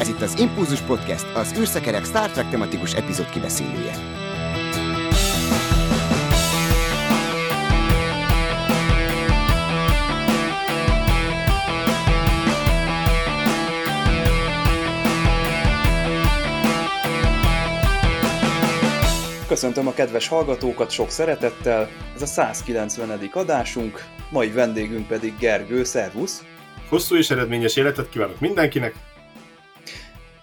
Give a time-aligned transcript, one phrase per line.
[0.00, 3.94] Ez itt az Impulzus Podcast, az űrszekerek Star Trek tematikus epizód kibeszélője.
[19.48, 23.30] Köszöntöm a kedves hallgatókat sok szeretettel, ez a 190.
[23.32, 26.44] adásunk, mai vendégünk pedig Gergő, szervusz!
[26.88, 28.94] Hosszú és eredményes életet kívánok mindenkinek!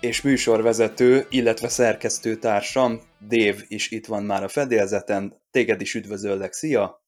[0.03, 6.53] És műsorvezető, illetve szerkesztő társam, Dév is itt van már a fedélzeten, téged is üdvözöllek,
[6.53, 7.03] szia!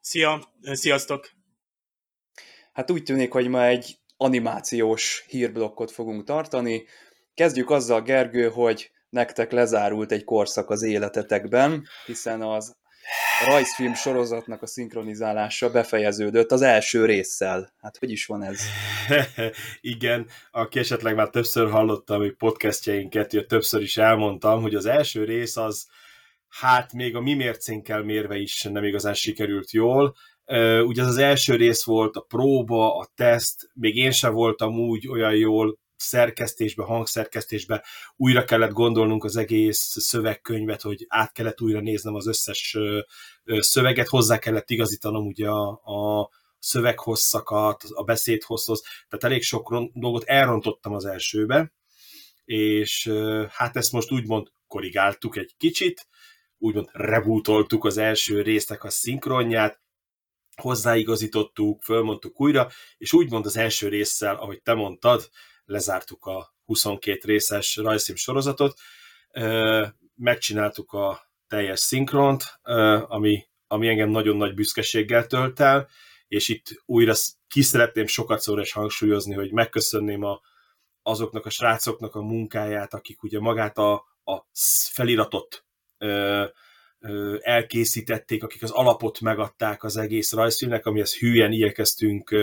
[0.00, 1.30] Szia, sziasztok!
[2.72, 6.84] Hát úgy tűnik, hogy ma egy animációs hírblokkot fogunk tartani.
[7.34, 12.76] Kezdjük azzal, Gergő, hogy nektek lezárult egy korszak az életetekben, hiszen az
[13.46, 17.72] rajzfilm sorozatnak a szinkronizálása befejeződött az első résszel.
[17.80, 18.60] Hát hogy is van ez?
[19.80, 25.24] Igen, aki esetleg már többször hallotta hogy podcastjainket, hogy többször is elmondtam, hogy az első
[25.24, 25.86] rész az
[26.48, 30.14] hát még a mi mércénkkel mérve is nem igazán sikerült jól.
[30.84, 35.08] Ugye az az első rész volt a próba, a teszt, még én sem voltam úgy
[35.08, 37.84] olyan jól szerkesztésbe, hangszerkesztésbe
[38.16, 42.78] újra kellett gondolnunk az egész szövegkönyvet, hogy át kellett újra néznem az összes
[43.44, 50.92] szöveget, hozzá kellett igazítanom ugye a, a szöveghosszakat, a beszédhosszhoz, tehát elég sok dolgot elrontottam
[50.92, 51.72] az elsőbe,
[52.44, 53.12] és
[53.48, 56.06] hát ezt most úgymond korrigáltuk egy kicsit,
[56.58, 59.82] úgymond rebootoltuk az első résznek a szinkronját,
[60.56, 65.28] hozzáigazítottuk, fölmondtuk újra, és úgymond az első résszel, ahogy te mondtad,
[65.66, 68.78] lezártuk a 22 részes rajzfilm sorozatot,
[70.14, 72.42] megcsináltuk a teljes szinkront,
[73.06, 75.88] ami, ami engem nagyon nagy büszkeséggel tölt el,
[76.28, 77.12] és itt újra
[77.48, 80.40] ki szeretném sokat szóra is hangsúlyozni, hogy megköszönném a,
[81.02, 83.92] azoknak a srácoknak a munkáját, akik ugye magát a,
[84.24, 84.46] a
[84.92, 85.64] feliratot
[87.40, 92.34] elkészítették, akik az alapot megadták az egész rajzfilmnek, amihez hülyen igyekeztünk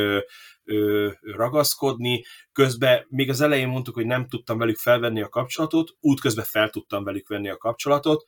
[1.22, 2.23] ragaszkodni.
[2.51, 7.03] Közben még az elején mondtuk, hogy nem tudtam velük felvenni a kapcsolatot, útközben fel tudtam
[7.03, 8.25] velük venni a kapcsolatot,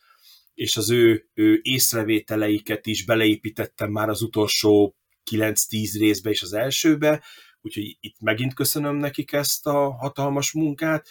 [0.54, 4.96] és az ő, ő észrevételeiket is beleépítettem már az utolsó
[5.32, 7.24] 9-10 részbe és az elsőbe,
[7.62, 11.10] úgyhogy itt megint köszönöm nekik ezt a hatalmas munkát,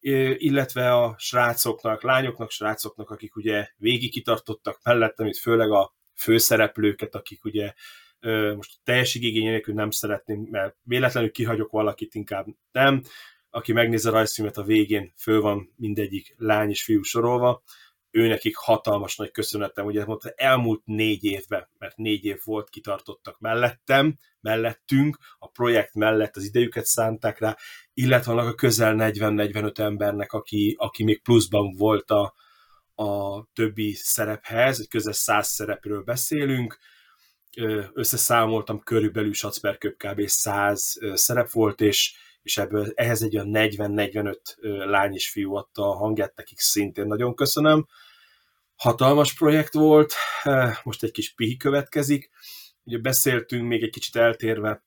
[0.00, 7.44] illetve a srácoknak, lányoknak, srácoknak, akik ugye végig kitartottak mellettem, itt főleg a főszereplőket, akik
[7.44, 7.72] ugye
[8.56, 13.02] most teljeség igény nélkül nem szeretném, mert véletlenül kihagyok valakit, inkább nem.
[13.50, 17.62] Aki megnézi a rajzfilmet a végén, föl van mindegyik lány és fiú sorolva,
[18.10, 23.38] ő nekik hatalmas nagy köszönetem, ugye mondta, elmúlt négy évben, mert négy év volt, kitartottak
[23.38, 27.56] mellettem, mellettünk, a projekt mellett az idejüket szánták rá,
[27.94, 32.34] illetve vannak a közel 40-45 embernek, aki, aki még pluszban volt a,
[32.94, 36.78] a többi szerephez, egy közel száz szerepről beszélünk,
[37.92, 40.26] összeszámoltam, körülbelül Schatzberg kb.
[40.26, 44.36] 100 szerep volt, és, és ebből ehhez egy olyan 40-45
[44.86, 47.86] lány és fiú adta a hangját, nekik szintén nagyon köszönöm.
[48.76, 50.14] Hatalmas projekt volt,
[50.82, 52.30] most egy kis pihi következik.
[52.84, 54.84] Ugye beszéltünk még egy kicsit eltérve,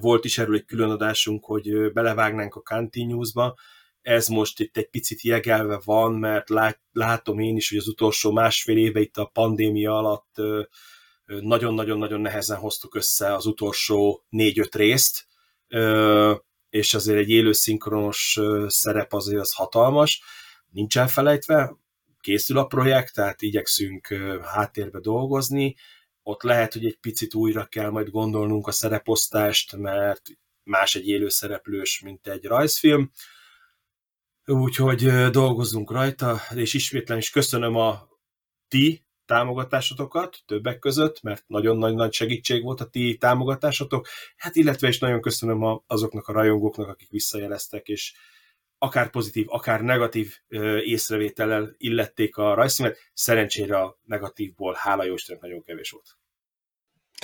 [0.00, 3.54] volt is erről egy különadásunk, hogy belevágnánk a Continuous-ba,
[4.02, 8.32] ez most itt egy picit jegelve van, mert lát, látom én is, hogy az utolsó
[8.32, 10.34] másfél éve itt a pandémia alatt
[11.24, 15.26] nagyon-nagyon-nagyon nehezen hoztuk össze az utolsó négy-öt részt,
[16.70, 20.22] és azért egy élő szinkronos szerep azért az hatalmas,
[20.70, 21.76] nincs elfelejtve,
[22.20, 24.06] készül a projekt, tehát igyekszünk
[24.42, 25.76] háttérbe dolgozni,
[26.22, 30.22] ott lehet, hogy egy picit újra kell majd gondolnunk a szereposztást, mert
[30.62, 33.10] más egy élő szereplős, mint egy rajzfilm,
[34.44, 38.08] úgyhogy dolgozzunk rajta, és ismétlen is köszönöm a
[38.68, 44.88] ti támogatásotokat többek között, mert nagyon nagy, nagy segítség volt a ti támogatásotok, hát illetve
[44.88, 48.14] is nagyon köszönöm a, azoknak a rajongóknak, akik visszajeleztek, és
[48.78, 50.34] akár pozitív, akár negatív
[50.84, 56.06] észrevétellel illették a rajzszínet, szerencsére a negatívból, hála jó Istennek, nagyon kevés volt.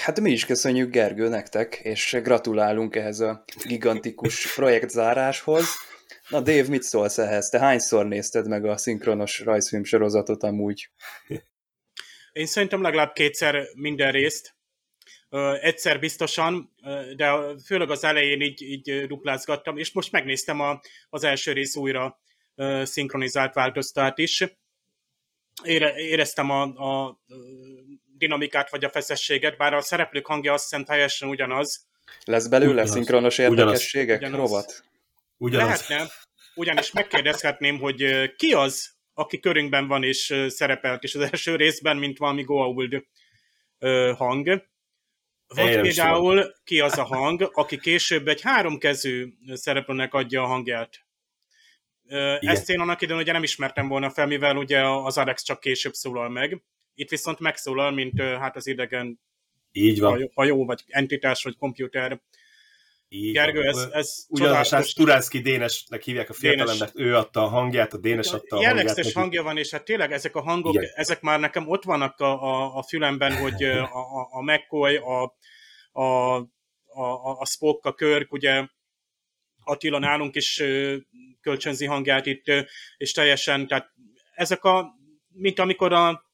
[0.03, 5.67] Hát mi is köszönjük Gergő nektek, és gratulálunk ehhez a gigantikus projektzáráshoz.
[6.29, 7.49] Na Dave, mit szólsz ehhez?
[7.49, 10.91] Te hányszor nézted meg a szinkronos rajzfilm sorozatot amúgy?
[12.37, 14.57] Én szerintem legalább kétszer minden részt.
[15.61, 16.75] Egyszer biztosan,
[17.17, 17.33] de
[17.67, 20.81] főleg az elején így, így duplázgattam, és most megnéztem a,
[21.11, 22.21] az első rész újra
[22.83, 24.45] szinkronizált változtát is.
[25.63, 27.21] Ére, éreztem a, a
[28.17, 31.87] dinamikát vagy a feszességet, bár a szereplők hangja azt hiszem teljesen ugyanaz.
[32.25, 32.91] Lesz belőle ugyanaz.
[32.91, 34.39] szinkronos érdekességek, ugyanaz.
[34.39, 34.85] rovat?
[35.37, 35.89] Ugyanaz.
[35.89, 36.13] Lehetne,
[36.55, 42.19] ugyanis megkérdezhetném, hogy ki az, aki körünkben van és szerepelt is az első részben, mint
[42.19, 43.05] valami Goa'uld
[44.17, 44.67] hang.
[45.47, 51.07] Vagy Én például ki az a hang, aki később egy háromkezű szereplőnek adja a hangját.
[52.07, 52.41] Igen.
[52.41, 55.93] Ezt én annak idején ugye nem ismertem volna fel, mivel ugye az Alex csak később
[55.93, 56.63] szólal meg.
[56.95, 59.21] Itt viszont megszólal, mint hát az idegen
[59.73, 60.11] Így van.
[60.11, 62.21] hajó, hajó vagy entitás, vagy komputer.
[63.09, 64.93] Így Gergő, ez, ez Ugyanis csodálatos.
[64.93, 68.61] Turánszki Dénesnek hívják a fiatalembert, ő adta a hangját, a Dénes adta a.
[68.61, 70.91] Jellegzetes hangja van, és hát tényleg ezek a hangok, Igen.
[70.95, 75.37] ezek már nekem ott vannak a, a, a fülemben, hogy a, a, a McCoy, a,
[76.01, 76.37] a,
[76.87, 78.67] a, a Spock, a Körk, ugye
[79.65, 80.63] Attila nálunk is
[81.41, 82.45] kölcsönzi hangját itt,
[82.97, 83.93] és teljesen, tehát
[84.35, 84.95] ezek a,
[85.29, 86.25] mint amikor a,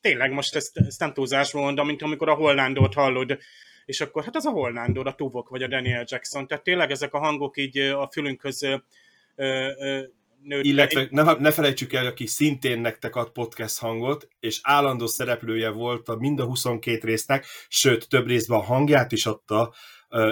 [0.00, 3.38] tényleg most ezt, ezt nem túlzásból mondom, mint amikor a Hollandot hallod,
[3.88, 7.14] és akkor hát az a Hollandor, a Tuvok, vagy a Daniel Jackson, tehát tényleg ezek
[7.14, 8.60] a hangok így a fülünkhöz
[10.42, 10.64] nőttek.
[10.64, 16.08] Illetve ne, ne felejtsük el, aki szintén nektek ad podcast hangot, és állandó szereplője volt
[16.08, 19.72] a mind a 22 résznek, sőt, több részben a hangját is adta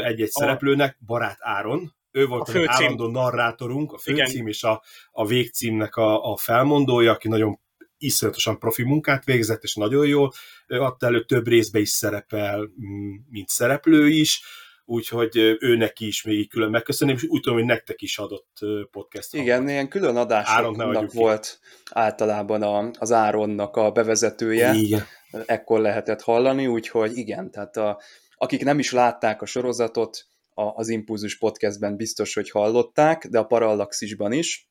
[0.05, 1.95] egy-egy A- szereplőnek, Barát Áron.
[2.11, 2.71] Ő volt A a, a főcím.
[2.85, 4.27] állandó narrátorunk, a Igen.
[4.27, 7.61] főcím és a, a végcímnek a, a felmondója, aki nagyon
[7.99, 10.33] iszonyatosan profi munkát végzett, és nagyon jól
[10.67, 14.43] adta elő, több részbe is szerepel, mm, mint szereplő is,
[14.85, 18.59] úgyhogy ő neki is még külön megköszönöm, és úgy tudom, hogy nektek is adott
[18.91, 19.71] podcast Igen, hangot.
[19.71, 21.17] ilyen külön adásoknak ki.
[21.17, 21.59] volt
[21.91, 25.05] általában a, az Áronnak a bevezetője, Igen.
[25.47, 28.01] ekkor lehetett hallani, úgyhogy igen, tehát a,
[28.35, 33.45] akik nem is látták a sorozatot, a, az Impulzus podcastben biztos, hogy hallották, de a
[33.45, 34.71] Parallaxisban is.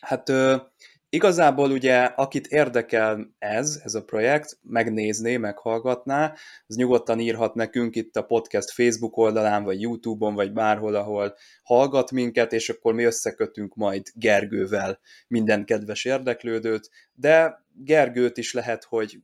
[0.00, 0.32] Hát
[1.14, 6.34] igazából ugye, akit érdekel ez, ez a projekt, megnézné, meghallgatná,
[6.66, 12.10] az nyugodtan írhat nekünk itt a podcast Facebook oldalán, vagy YouTube-on, vagy bárhol, ahol hallgat
[12.10, 19.18] minket, és akkor mi összekötünk majd Gergővel minden kedves érdeklődőt, de Gergőt is lehet, hogy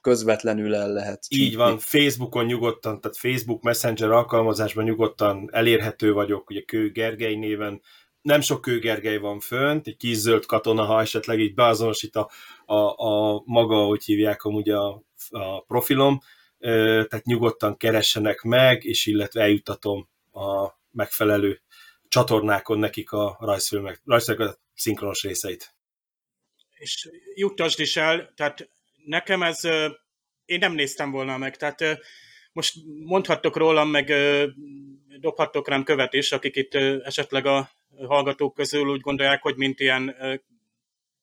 [0.00, 1.56] közvetlenül el lehet Így csípni.
[1.56, 7.80] van, Facebookon nyugodtan, tehát Facebook Messenger alkalmazásban nyugodtan elérhető vagyok, ugye Kő Gergely néven,
[8.22, 12.30] nem sok Kő Gergely van fönt, egy kis zöld katona, ha esetleg így beazonosít a,
[12.64, 12.74] a,
[13.06, 16.20] a maga, hogy hívják amúgy a, a profilom,
[16.58, 21.60] tehát nyugodtan keressenek meg, és illetve eljutatom a megfelelő
[22.08, 25.74] csatornákon nekik a rajzfilmek, rajzfilmek szinkronos részeit.
[26.78, 28.70] és juttasd is el, tehát
[29.04, 29.64] nekem ez,
[30.44, 31.98] én nem néztem volna meg, tehát
[32.52, 32.74] most
[33.04, 34.12] mondhattok rólam, meg
[35.18, 36.74] dobhattok rám követ is, akik itt
[37.04, 40.14] esetleg a hallgatók közül úgy gondolják, hogy mint ilyen,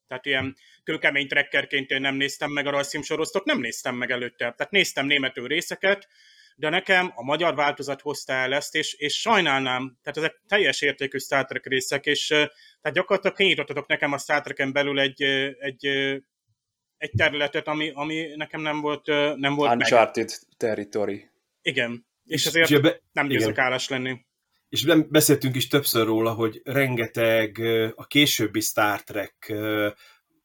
[0.07, 4.51] tehát ilyen kőkemény trekkerként én nem néztem meg a rajzfilm sorozatot, nem néztem meg előtte.
[4.51, 6.07] Tehát néztem németül részeket,
[6.55, 11.17] de nekem a magyar változat hozta el ezt, és, és sajnálnám, tehát ezek teljes értékű
[11.17, 15.21] Star Trek részek, és tehát gyakorlatilag kinyitottatok nekem a Star Trek-en belül egy,
[15.59, 15.85] egy,
[16.97, 19.05] egy területet, ami, ami nekem nem volt,
[19.35, 19.79] nem volt meg.
[19.79, 21.29] Uncharted Territory.
[21.61, 24.25] Igen, és, És ezért ugye be- nem győzök állás lenni.
[24.69, 27.59] És nem- beszéltünk is többször róla, hogy rengeteg
[27.95, 29.53] a későbbi Star Trek,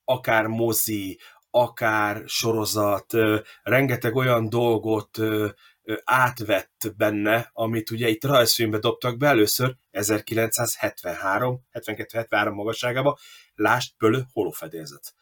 [0.04, 1.20] akár mozi,
[1.50, 3.14] akár sorozat,
[3.62, 5.19] rengeteg olyan dolgot
[6.04, 13.19] átvett benne, amit ugye itt rajzfilmbe dobtak be először 1973, 72-73 magasságába,
[13.55, 15.14] lást Pölö holofedélzet.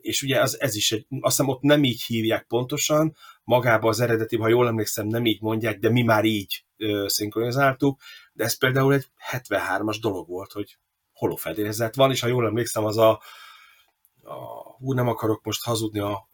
[0.00, 4.00] És ugye az, ez is egy, azt hiszem ott nem így hívják pontosan, magába az
[4.00, 6.64] eredeti, ha jól emlékszem, nem így mondják, de mi már így
[7.06, 8.00] szinkronizáltuk,
[8.32, 10.78] de ez például egy 73-as dolog volt, hogy
[11.12, 13.10] holofedélzet van, és ha jól emlékszem, az a,
[14.22, 14.34] a
[14.78, 16.28] hú, nem akarok most hazudni, a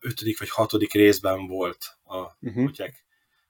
[0.00, 2.64] ötödik vagy hatodik részben volt a Uh-huh.
[2.64, 3.06] kutyák.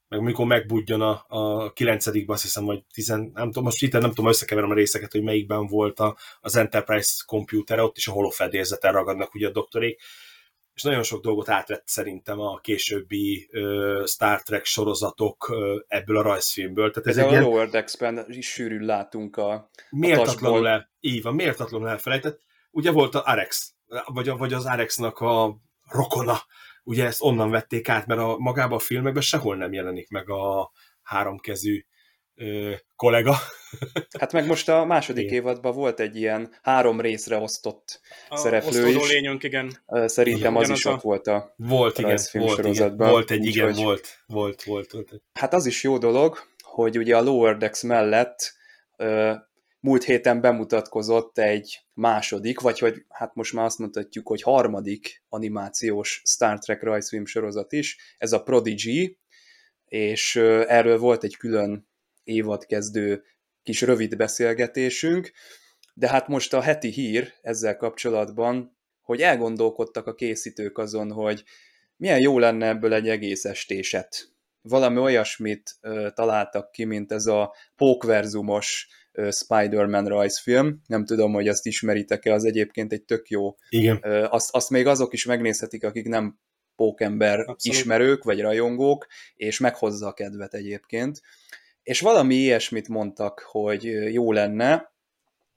[0.08, 4.08] Meg mikor megbudjon a, a kilencedikben, azt hiszem, hogy tizen, nem tudom, most itt nem
[4.08, 8.92] tudom, összekeverem a részeket, hogy melyikben volt a, az Enterprise komputere, ott is a holofedélzeten
[8.92, 10.00] ragadnak ugye a doktorék,
[10.78, 16.22] és nagyon sok dolgot átvett szerintem a későbbi ö, Star Trek sorozatok ö, ebből a
[16.22, 16.90] rajzfilmből.
[16.90, 19.70] Tehát ez egy a ilyen Lower Decks-ben is sűrűn látunk a...
[19.90, 20.68] méltatlanul tasból.
[20.68, 22.40] el, így van, méltatlanul elfelejtett.
[22.70, 23.74] Ugye volt a Arex,
[24.04, 26.38] vagy, a, vagy az Arexnak a rokona,
[26.88, 30.70] ugye ezt onnan vették át, mert a, magában a filmekben sehol nem jelenik meg a
[31.02, 31.84] háromkezű
[32.34, 33.34] ö, kollega.
[34.20, 35.34] Hát meg most a második Igen.
[35.34, 39.10] évadban volt egy ilyen három részre osztott A szereplő is.
[39.12, 39.72] lényünk, igen.
[39.86, 41.54] Szerintem Igen, az is a- ott volt a...
[41.56, 45.22] Volt, igen, volt, igen, volt egy, igen, úgyhogy- volt, volt, volt, volt.
[45.32, 48.52] Hát az is jó dolog, hogy ugye a Lower Decks mellett
[48.96, 49.32] ö,
[49.88, 56.22] múlt héten bemutatkozott egy második, vagy hogy hát most már azt mondhatjuk, hogy harmadik animációs
[56.24, 59.18] Star Trek rajzfilm sorozat is, ez a Prodigy,
[59.84, 61.88] és erről volt egy külön
[62.24, 63.22] évadkezdő
[63.62, 65.30] kis rövid beszélgetésünk,
[65.94, 71.44] De hát most a heti hír ezzel kapcsolatban, hogy elgondolkodtak a készítők azon, hogy
[71.96, 74.32] milyen jó lenne ebből egy egész estéset.
[74.62, 78.88] Valami olyasmit ö, találtak ki, mint ez a pókverzumos
[79.30, 80.80] Spider-Man rajzfilm.
[80.86, 83.56] Nem tudom, hogy azt ismeritek-e, az egyébként egy tök jó.
[83.68, 84.02] Igen.
[84.30, 86.38] Azt, azt még azok is megnézhetik, akik nem
[86.76, 87.64] pókember Abszolút.
[87.64, 91.20] ismerők vagy rajongók, és meghozza a kedvet egyébként.
[91.82, 94.92] És valami ilyesmit mondtak, hogy jó lenne.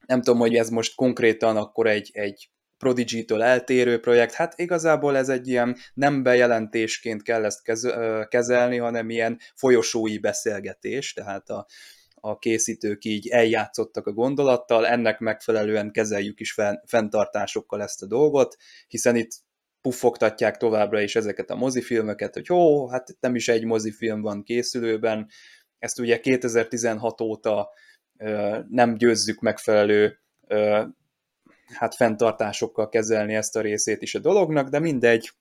[0.05, 5.29] Nem tudom, hogy ez most konkrétan akkor egy, egy Prodigy-től eltérő projekt, hát igazából ez
[5.29, 7.61] egy ilyen nem bejelentésként kell ezt
[8.27, 11.65] kezelni, hanem ilyen folyosói beszélgetés, tehát a,
[12.23, 18.55] a készítők így eljátszottak a gondolattal, ennek megfelelően kezeljük is fenntartásokkal ezt a dolgot,
[18.87, 19.31] hiszen itt
[19.81, 25.27] puffogtatják továbbra is ezeket a mozifilmeket, hogy ó, hát nem is egy mozifilm van készülőben,
[25.79, 27.69] ezt ugye 2016 óta
[28.69, 30.19] nem győzzük megfelelő
[31.73, 35.31] hát fenntartásokkal kezelni ezt a részét is a dolognak, de mindegy,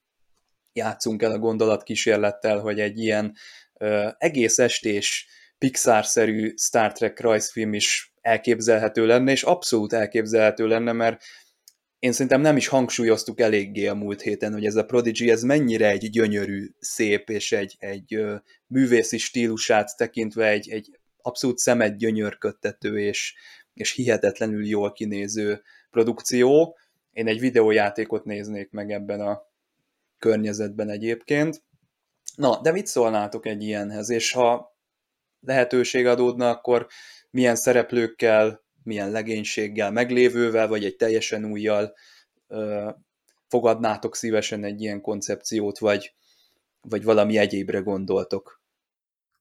[0.72, 3.34] játszunk el a gondolatkísérlettel, hogy egy ilyen
[4.18, 5.28] egész estés
[5.60, 11.22] Pixar-szerű Star Trek rajzfilm is elképzelhető lenne, és abszolút elképzelhető lenne, mert
[11.98, 15.88] én szerintem nem is hangsúlyoztuk eléggé a múlt héten, hogy ez a Prodigy, ez mennyire
[15.88, 18.24] egy gyönyörű, szép, és egy, egy
[18.66, 23.34] művészi stílusát tekintve egy, egy abszolút szemet gyönyörködtető, és,
[23.74, 26.78] és hihetetlenül jól kinéző produkció.
[27.12, 29.42] Én egy videójátékot néznék meg ebben a
[30.18, 31.62] környezetben egyébként.
[32.36, 34.78] Na, de mit szólnátok egy ilyenhez, és ha
[35.40, 36.86] lehetőség adódna, akkor
[37.30, 41.94] milyen szereplőkkel milyen legénységgel, meglévővel, vagy egy teljesen újjal
[43.48, 46.14] fogadnátok szívesen egy ilyen koncepciót, vagy,
[46.80, 48.62] vagy valami egyébre gondoltok?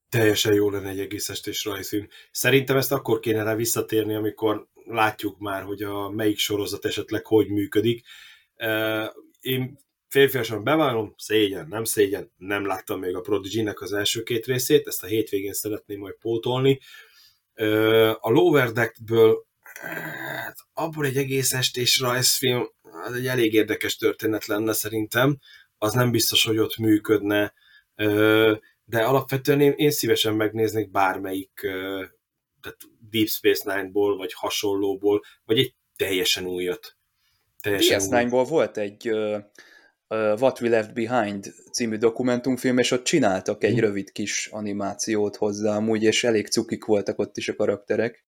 [0.09, 2.07] Teljesen jó lenne egy egész estés rajzfilm.
[2.31, 7.49] Szerintem ezt akkor kéne rá visszatérni, amikor látjuk már, hogy a melyik sorozat esetleg hogy
[7.49, 8.05] működik.
[9.39, 9.79] Én
[10.09, 15.03] férfiasan bevállalom, szégyen, nem szégyen, nem láttam még a prodigy az első két részét, ezt
[15.03, 16.79] a hétvégén szeretném majd pótolni,
[18.19, 19.45] a Lower Deckből
[19.81, 25.39] hát, abból egy egész estés rajzfilm, az egy elég érdekes történet lenne szerintem,
[25.77, 27.53] az nem biztos, hogy ott működne,
[28.85, 31.51] de alapvetően én, én szívesen megnéznék bármelyik
[32.61, 32.77] tehát
[33.09, 36.97] Deep Space Nine-ból, vagy hasonlóból, vagy egy teljesen újat.
[37.61, 39.11] Teljesen DS9-ból volt egy
[40.09, 43.79] What We Left Behind című dokumentumfilm, és ott csináltak egy mm.
[43.79, 48.25] rövid kis animációt hozzá amúgy, és elég cukik voltak ott is a karakterek.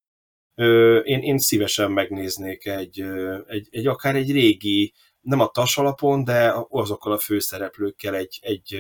[0.55, 3.01] Ö, én, én szívesen megnéznék egy,
[3.47, 8.77] egy, egy akár egy régi, nem a tas alapon, de azokkal a főszereplőkkel egy, egy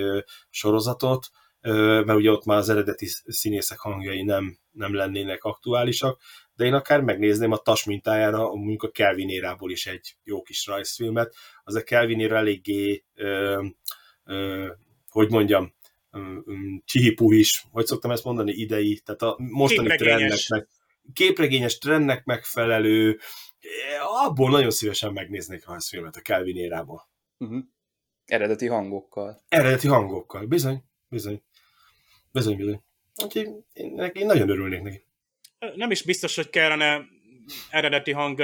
[0.49, 1.27] sorozatot,
[1.61, 6.21] mert ugye ott már az eredeti színészek hangjai nem, nem lennének aktuálisak,
[6.61, 10.65] de én akár megnézném a tas mintájára mondjuk a Kelvin érából is egy jó kis
[10.65, 11.35] rajzfilmet.
[11.63, 13.63] Az a Kelvin éra eléggé, ö,
[14.23, 14.67] ö,
[15.09, 15.73] hogy mondjam,
[17.15, 20.67] is, hogy szoktam ezt mondani, idei, tehát a mostani trendnek, meg,
[21.13, 23.19] képregényes trendnek megfelelő,
[24.25, 27.09] abból nagyon szívesen megnéznék rajzfilmet a Kelvin érából.
[27.37, 27.63] Uh-huh.
[28.25, 29.41] Eredeti hangokkal.
[29.49, 31.43] Eredeti hangokkal, bizony, bizony.
[32.31, 32.83] Bizony, bizony.
[33.23, 35.09] Úgyhogy én, én nagyon örülnék neki
[35.75, 37.05] nem is biztos, hogy kellene
[37.69, 38.41] eredeti hang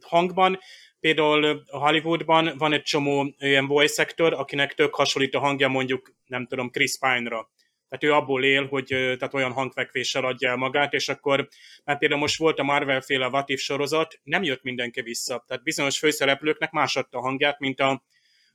[0.00, 0.58] hangban.
[1.00, 6.46] Például Hollywoodban van egy csomó ilyen voice actor, akinek tök hasonlít a hangja mondjuk, nem
[6.46, 7.50] tudom, Chris Pine-ra.
[7.88, 11.48] Tehát ő abból él, hogy tehát olyan hangfekvéssel adja el magát, és akkor,
[11.84, 15.44] mert például most volt a Marvel-féle Vatif sorozat, nem jött mindenki vissza.
[15.46, 18.04] Tehát bizonyos főszereplőknek más adta a hangját, mint a,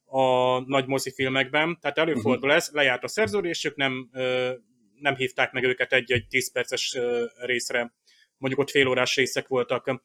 [0.06, 1.78] a nagy mozifilmekben.
[1.82, 2.56] Tehát előfordul uh-huh.
[2.56, 4.10] ez, lejárt a szerződésük, nem
[5.02, 6.98] nem hívták meg őket egy-egy 10 perces
[7.38, 7.94] részre,
[8.38, 10.02] mondjuk ott félórás részek voltak.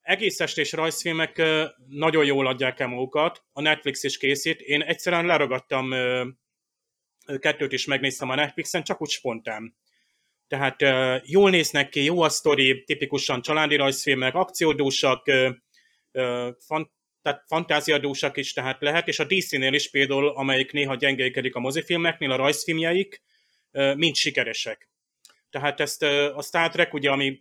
[0.00, 1.42] Egész estés rajzfilmek
[1.86, 4.60] nagyon jól adják el magukat, a Netflix is készít.
[4.60, 5.90] Én egyszerűen leragadtam
[7.38, 9.76] kettőt is megnéztem a Netflixen, csak úgy spontán.
[10.48, 10.76] Tehát
[11.26, 15.30] jól néznek ki, jó a sztori, tipikusan családi rajzfilmek, akciódúsak,
[16.58, 21.60] fant- tehát fantáziadúsak is tehát lehet, és a DC-nél is például, amelyik néha gyengékedik a
[21.60, 23.22] mozifilmeknél, a rajzfilmjeik
[23.94, 24.88] mind sikeresek.
[25.50, 27.40] Tehát ezt a Star Trek, ugye, ami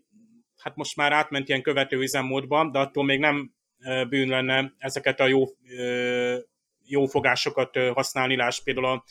[0.57, 3.53] hát most már átment ilyen követő üzemmódba, de attól még nem
[4.09, 5.43] bűn lenne ezeket a jó,
[6.85, 9.03] jó fogásokat használni, láss például a,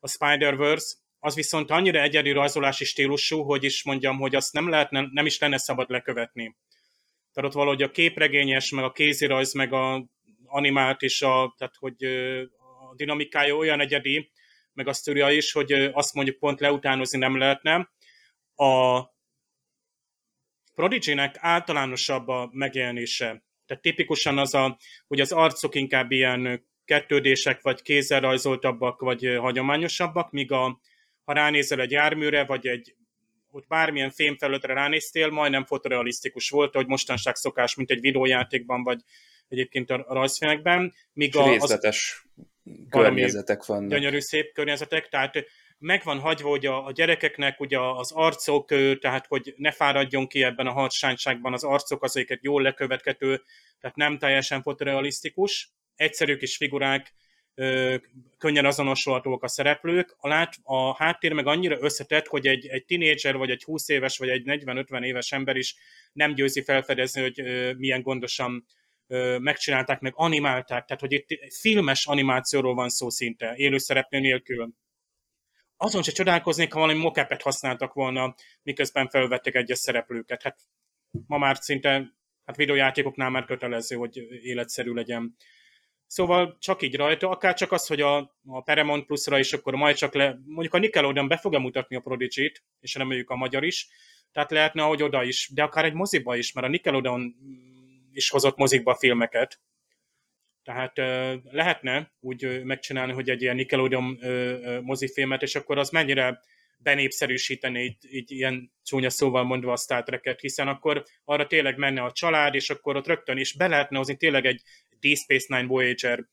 [0.00, 5.08] a Spider-Verse, az viszont annyira egyedi rajzolási stílusú, hogy is mondjam, hogy azt nem, lehetne,
[5.10, 6.56] nem is lenne szabad lekövetni.
[7.32, 10.06] Tehát ott valahogy a képregényes, meg a kézirajz, meg a
[10.46, 12.04] animált és a, tehát hogy
[12.90, 14.32] a dinamikája olyan egyedi,
[14.72, 17.90] meg a sztoria is, hogy azt mondjuk pont leutánozni nem lehetne.
[18.54, 19.02] A
[20.74, 23.44] Prodigy-nek általánosabb a megjelenése.
[23.66, 30.30] Tehát tipikusan az, a, hogy az arcok inkább ilyen kettődések, vagy kézzel rajzoltabbak, vagy hagyományosabbak,
[30.30, 30.80] míg a,
[31.24, 32.96] ha ránézel egy járműre, vagy egy
[33.52, 39.00] hogy bármilyen fémfelületre ránéztél, majdnem fotorealisztikus volt, hogy mostanság szokás, mint egy videójátékban, vagy
[39.48, 40.94] egyébként a rajzfilmekben.
[41.12, 43.90] Míg a, részletes az, környezetek vannak.
[43.90, 45.34] Gyönyörű, szép környezetek, tehát
[45.78, 48.68] meg van hagyva, hogy a, a gyerekeknek ugye az arcok,
[49.00, 53.42] tehát hogy ne fáradjon ki ebben a harsányságban az arcok, azok jól lekövethető,
[53.80, 57.14] tehát nem teljesen fotorealisztikus, egyszerű kis figurák,
[58.38, 63.36] könnyen azonosolhatók a szereplők, a, lát, a háttér meg annyira összetett, hogy egy, egy tinédzser,
[63.36, 65.74] vagy egy 20 éves, vagy egy 40-50 éves ember is
[66.12, 67.42] nem győzi felfedezni, hogy
[67.76, 68.66] milyen gondosan
[69.38, 74.72] megcsinálták, meg animálták, tehát hogy itt filmes animációról van szó szinte, élő szereplő nélkül.
[75.76, 80.42] Azon se csodálkoznék, ha valami mokepet használtak volna, miközben felvettek egyes szereplőket.
[80.42, 80.58] Hát
[81.26, 82.12] ma már szinte
[82.44, 85.36] hát videójátékoknál már kötelező, hogy életszerű legyen.
[86.06, 88.16] Szóval csak így rajta, akár csak az, hogy a,
[88.46, 92.00] a Paramount Plus-ra is akkor majd csak le, mondjuk a Nickelodeon be fogja mutatni a
[92.00, 93.88] Prodigy-t, és reméljük a magyar is,
[94.32, 97.34] tehát lehetne, hogy oda is, de akár egy moziba is, mert a Nickelodeon
[98.12, 99.60] is hozott mozikba filmeket,
[100.62, 100.96] tehát
[101.42, 104.18] lehetne úgy megcsinálni, hogy egy ilyen Nickelodeon
[104.82, 106.40] mozifilmet, és akkor az mennyire
[106.78, 112.02] benépszerűsíteni így, így ilyen csúnya szóval mondva a Star Trek-et, hiszen akkor arra tényleg menne
[112.02, 114.62] a család, és akkor ott rögtön is be lehetne hozni tényleg egy
[115.02, 116.26] Deep Space Nine Voyager,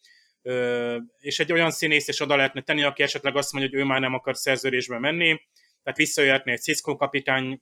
[1.19, 3.99] és egy olyan színész is oda lehetne tenni, aki esetleg azt mondja, hogy ő már
[3.99, 5.41] nem akar szerződésbe menni,
[5.83, 7.61] tehát visszajöhetne egy Cisco kapitány,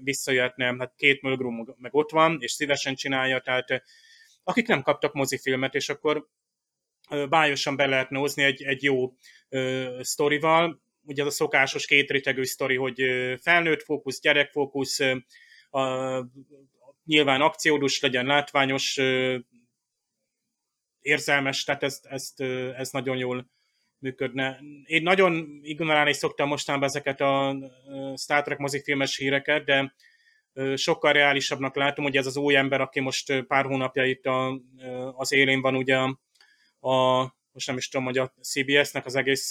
[0.00, 3.82] visszajöhetne, hát két Mulgrew meg ott van, és szívesen csinálja, tehát
[4.44, 6.28] akik nem kaptak mozifilmet, és akkor
[7.28, 9.12] bájosan be lehetne hozni egy, egy jó
[10.00, 13.02] sztorival, ugye az a szokásos kétritegű sztori, hogy
[13.40, 15.00] felnőtt fókusz, gyerekfókusz,
[15.70, 15.82] a,
[17.04, 19.00] nyilván akciódus legyen, látványos,
[21.00, 22.40] érzelmes, tehát ezt, ezt,
[22.76, 23.50] ez nagyon jól
[23.98, 24.60] működne.
[24.84, 27.56] Én nagyon ignorálni szoktam mostanában ezeket a
[28.16, 29.94] Star Trek mozifilmes híreket, de
[30.74, 34.60] sokkal reálisabbnak látom, hogy ez az új ember, aki most pár hónapja itt a,
[35.16, 35.96] az élén van ugye
[36.80, 39.50] a, most nem is tudom, hogy a CBS-nek, az egész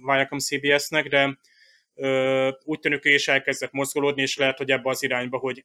[0.00, 1.38] Viacom CBS-nek, de
[2.64, 5.64] úgy tűnik, hogy is elkezdett mozgolódni, és lehet, hogy ebbe az irányba, hogy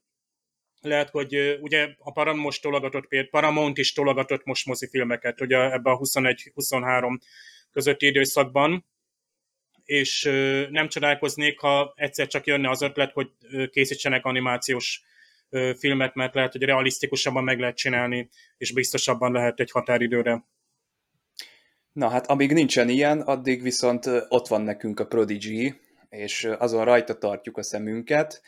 [0.83, 5.97] lehet, hogy ugye a Paramount most tologatott, Paramount is tologatott most mozifilmeket, ugye ebbe a
[5.97, 7.19] 21-23
[7.71, 8.85] közötti időszakban,
[9.83, 10.23] és
[10.69, 13.29] nem csodálkoznék, ha egyszer csak jönne az ötlet, hogy
[13.71, 15.03] készítsenek animációs
[15.77, 20.45] filmet, mert lehet, hogy realisztikusabban meg lehet csinálni, és biztosabban lehet egy határidőre.
[21.91, 25.73] Na hát, amíg nincsen ilyen, addig viszont ott van nekünk a Prodigy,
[26.09, 28.41] és azon rajta tartjuk a szemünket.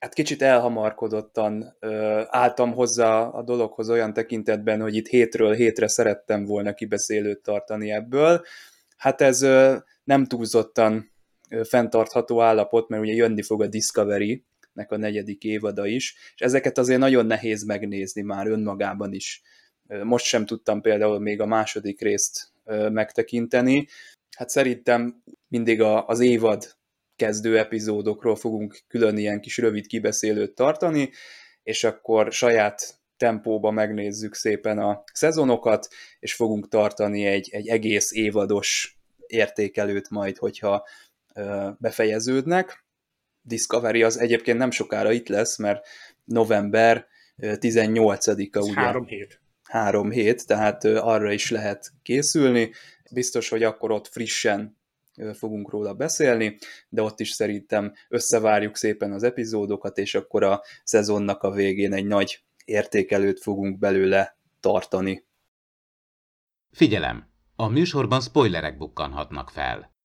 [0.00, 6.44] Hát kicsit elhamarkodottan ö, álltam hozzá a dologhoz olyan tekintetben, hogy itt hétről hétre szerettem
[6.44, 8.42] volna kibeszélőt tartani ebből.
[8.96, 11.10] Hát ez ö, nem túlzottan
[11.50, 16.40] ö, fenntartható állapot, mert ugye jönni fog a Discovery, nek a negyedik évada is, és
[16.40, 19.42] ezeket azért nagyon nehéz megnézni már önmagában is.
[20.02, 22.52] Most sem tudtam például még a második részt
[22.90, 23.86] megtekinteni.
[24.36, 26.77] Hát szerintem mindig a, az évad
[27.18, 31.10] kezdő epizódokról fogunk külön ilyen kis rövid kibeszélőt tartani,
[31.62, 38.98] és akkor saját tempóba megnézzük szépen a szezonokat, és fogunk tartani egy, egy egész évados
[39.26, 40.86] értékelőt majd, hogyha
[41.34, 42.84] ö, befejeződnek.
[43.42, 45.86] Discovery az egyébként nem sokára itt lesz, mert
[46.24, 47.06] november
[47.38, 48.80] 18-a ugye.
[48.80, 52.70] Három hét három hét, tehát arra is lehet készülni.
[53.10, 54.77] Biztos, hogy akkor ott frissen
[55.34, 61.42] fogunk róla beszélni, de ott is szerintem összevárjuk szépen az epizódokat, és akkor a szezonnak
[61.42, 65.26] a végén egy nagy értékelőt fogunk belőle tartani.
[66.70, 67.26] Figyelem!
[67.56, 69.96] A műsorban spoilerek bukkanhatnak fel.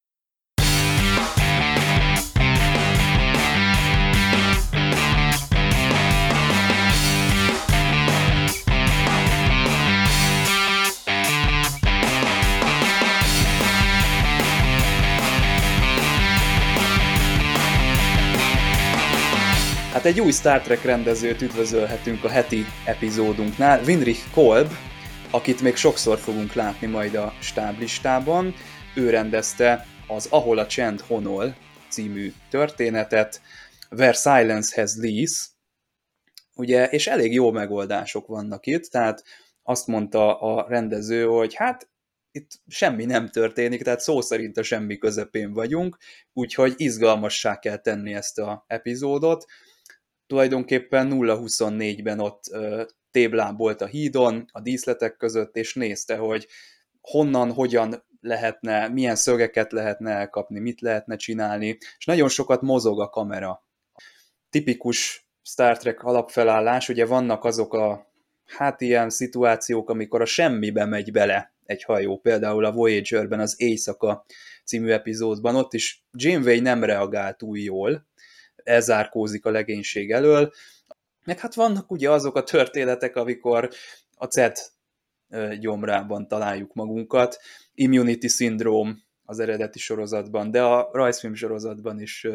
[19.93, 24.71] Hát egy új Star Trek rendezőt üdvözölhetünk a heti epizódunknál, Winrich Kolb,
[25.31, 28.53] akit még sokszor fogunk látni majd a stáblistában.
[28.95, 31.55] Ő rendezte az Ahol a csend honol
[31.89, 33.41] című történetet,
[33.89, 35.45] Where Silence Has Lease,
[36.55, 39.23] ugye, és elég jó megoldások vannak itt, tehát
[39.63, 41.89] azt mondta a rendező, hogy hát
[42.31, 45.97] itt semmi nem történik, tehát szó szerint a semmi közepén vagyunk,
[46.33, 49.45] úgyhogy izgalmassá kell tenni ezt a epizódot,
[50.33, 52.43] tulajdonképpen 0-24-ben ott
[53.11, 56.47] téblábolt a hídon, a díszletek között, és nézte, hogy
[57.01, 63.09] honnan, hogyan lehetne, milyen szögeket lehetne elkapni, mit lehetne csinálni, és nagyon sokat mozog a
[63.09, 63.63] kamera.
[64.49, 68.11] Tipikus Star Trek alapfelállás, ugye vannak azok a
[68.45, 74.25] hát ilyen szituációk, amikor a semmibe megy bele egy hajó, például a Voyager-ben az Éjszaka
[74.65, 78.07] című epizódban, ott is Janeway nem reagált új jól,
[78.63, 80.51] elzárkózik a legénység elől,
[81.25, 83.69] meg hát vannak ugye azok a történetek, amikor
[84.15, 84.71] a CET
[85.59, 87.37] gyomrában találjuk magunkat,
[87.73, 88.95] Immunity Syndrome
[89.25, 92.27] az eredeti sorozatban, de a rajzfilm sorozatban is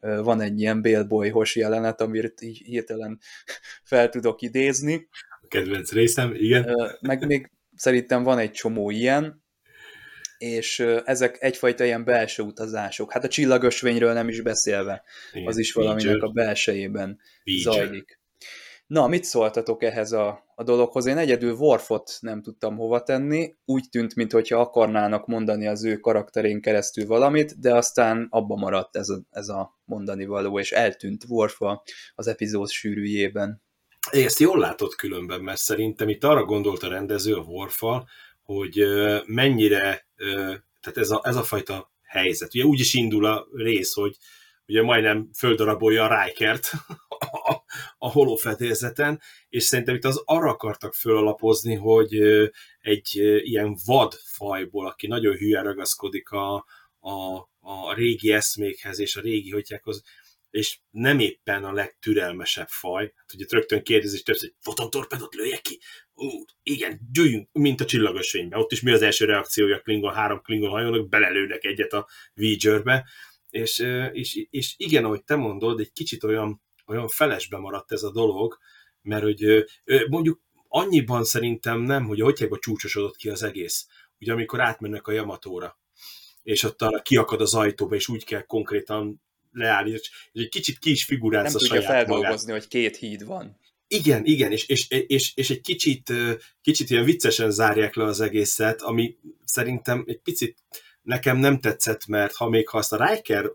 [0.00, 3.18] van egy ilyen bélbolyhos jelenet, amit így hirtelen
[3.82, 5.08] fel tudok idézni.
[5.40, 6.76] A kedvenc részem, igen.
[7.00, 9.39] Meg még szerintem van egy csomó ilyen,
[10.40, 13.12] és ezek egyfajta ilyen belső utazások.
[13.12, 18.20] Hát a csillagösvényről nem is beszélve, igen, az is valaminek a belsejében zajlik.
[18.86, 21.06] Na, mit szóltatok ehhez a, a dologhoz?
[21.06, 26.60] Én egyedül Worfot nem tudtam hova tenni, úgy tűnt, mintha akarnának mondani az ő karakterén
[26.60, 31.60] keresztül valamit, de aztán abba maradt ez a, ez a mondani való, és eltűnt Worf
[32.14, 33.62] az epizód sűrűjében.
[34.10, 38.08] Ezt jól látod különben, mert szerintem itt arra gondolt a rendező a Worfal,
[38.54, 38.84] hogy
[39.26, 40.06] mennyire,
[40.80, 42.54] tehát ez a, ez a fajta helyzet.
[42.54, 44.16] Ugye úgy is indul a rész, hogy
[44.66, 46.72] ugye majdnem földarabolja a Rikert
[47.48, 47.62] a,
[47.98, 52.14] a holófedélzeten, és szerintem itt az arra akartak fölalapozni, hogy
[52.80, 53.10] egy
[53.42, 56.54] ilyen vad fajból, aki nagyon hülyen ragaszkodik a,
[57.00, 60.02] a, a régi eszmékhez és a régi hotyákhoz,
[60.50, 63.12] és nem éppen a legtürelmesebb faj.
[63.16, 65.80] Hát ugye rögtön kérdezi többször, hogy fotontorpedot lője ki?
[66.14, 66.28] Ú,
[66.62, 68.60] igen, gyújjunk, mint a csillagos fényben.
[68.60, 73.08] Ott is mi az első reakciója Klingon, három Klingon hajónak, belelőnek egyet a Voyager-be,
[73.50, 73.78] és,
[74.12, 78.58] és, és igen, ahogy te mondod, egy kicsit olyan, olyan felesbe maradt ez a dolog,
[79.02, 79.64] mert hogy
[80.08, 83.86] mondjuk annyiban szerintem nem, hogy a csúcsosodott ki az egész.
[84.18, 85.78] Ugye amikor átmennek a Yamatóra,
[86.42, 90.90] és ott arra kiakad az ajtóba, és úgy kell konkrétan leállni, és egy kicsit ki
[90.90, 92.60] is figurálsz Nem a tudja feldolgozni, magát.
[92.60, 93.58] hogy két híd van.
[93.88, 96.12] Igen, igen, és, és, és, és egy kicsit,
[96.62, 100.58] kicsit ilyen viccesen zárják le az egészet, ami szerintem egy picit
[101.02, 103.50] nekem nem tetszett, mert ha még ha azt a Riker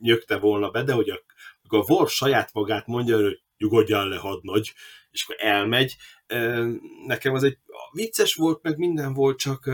[0.00, 1.22] nyögte volna be, de hogy a,
[1.68, 4.72] a Worf saját magát mondja, hogy nyugodjál le, hadnagy,
[5.10, 5.96] és akkor elmegy.
[7.06, 7.58] Nekem az egy
[7.92, 9.70] vicces volt, meg minden volt, csak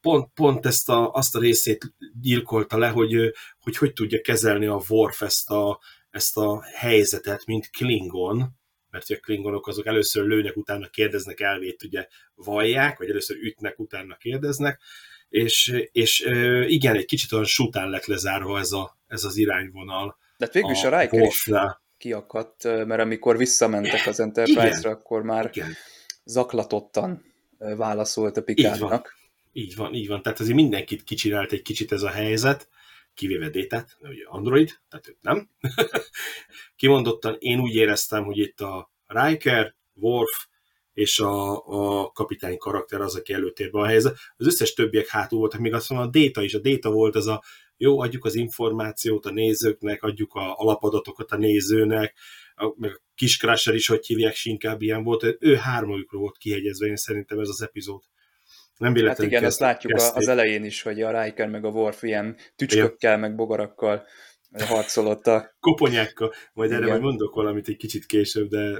[0.00, 4.82] pont, pont ezt a, azt a részét gyilkolta le, hogy, hogy hogy tudja kezelni a
[4.88, 8.58] Worf ezt a, ezt a helyzetet, mint Klingon,
[8.90, 14.16] mert a klingonok azok először lőnek, utána kérdeznek, elvét ugye vallják, vagy először ütnek, utána
[14.16, 14.80] kérdeznek,
[15.28, 16.20] és, és
[16.66, 20.18] igen, egy kicsit olyan sután lett lezárva ez, a, ez az irányvonal.
[20.36, 21.48] De végül is a, a Riker is
[22.00, 25.72] kiakadt, mert amikor visszamentek az Enterprise-ra, akkor már igen.
[26.24, 27.24] zaklatottan
[27.58, 29.16] válaszolt a Pikárnak.
[29.52, 30.22] Így, így van, így van.
[30.22, 32.68] Tehát azért mindenkit kicsinált egy kicsit ez a helyzet,
[33.14, 35.50] kivéve Détát, ugye Android, tehát őt nem.
[36.76, 40.46] Kimondottan én úgy éreztem, hogy itt a Riker, Worf
[40.92, 44.16] és a, a kapitány karakter az, aki előtérben a helyzet.
[44.36, 47.26] Az összes többiek hátul voltak, még azt mondom, a Déta is, a Déta volt az
[47.26, 47.42] a
[47.82, 52.16] jó, adjuk az információt a nézőknek, adjuk a alapadatokat a nézőnek,
[52.54, 55.36] a, meg a kis Crusher is, hogy hívják, inkább ilyen volt.
[55.38, 58.02] Ő hármajukról volt kihegyezve, én szerintem ez az epizód.
[58.76, 60.16] Nem véletlenül Hát igen, kezd, azt látjuk kezdték.
[60.16, 64.06] az elején is, hogy a Riker meg a Worf ilyen tücskökkel, meg bogarakkal
[64.58, 65.56] harcolott a...
[65.60, 66.82] Koponyákkal, majd igen.
[66.82, 68.78] erre majd mondok valamit egy kicsit később, de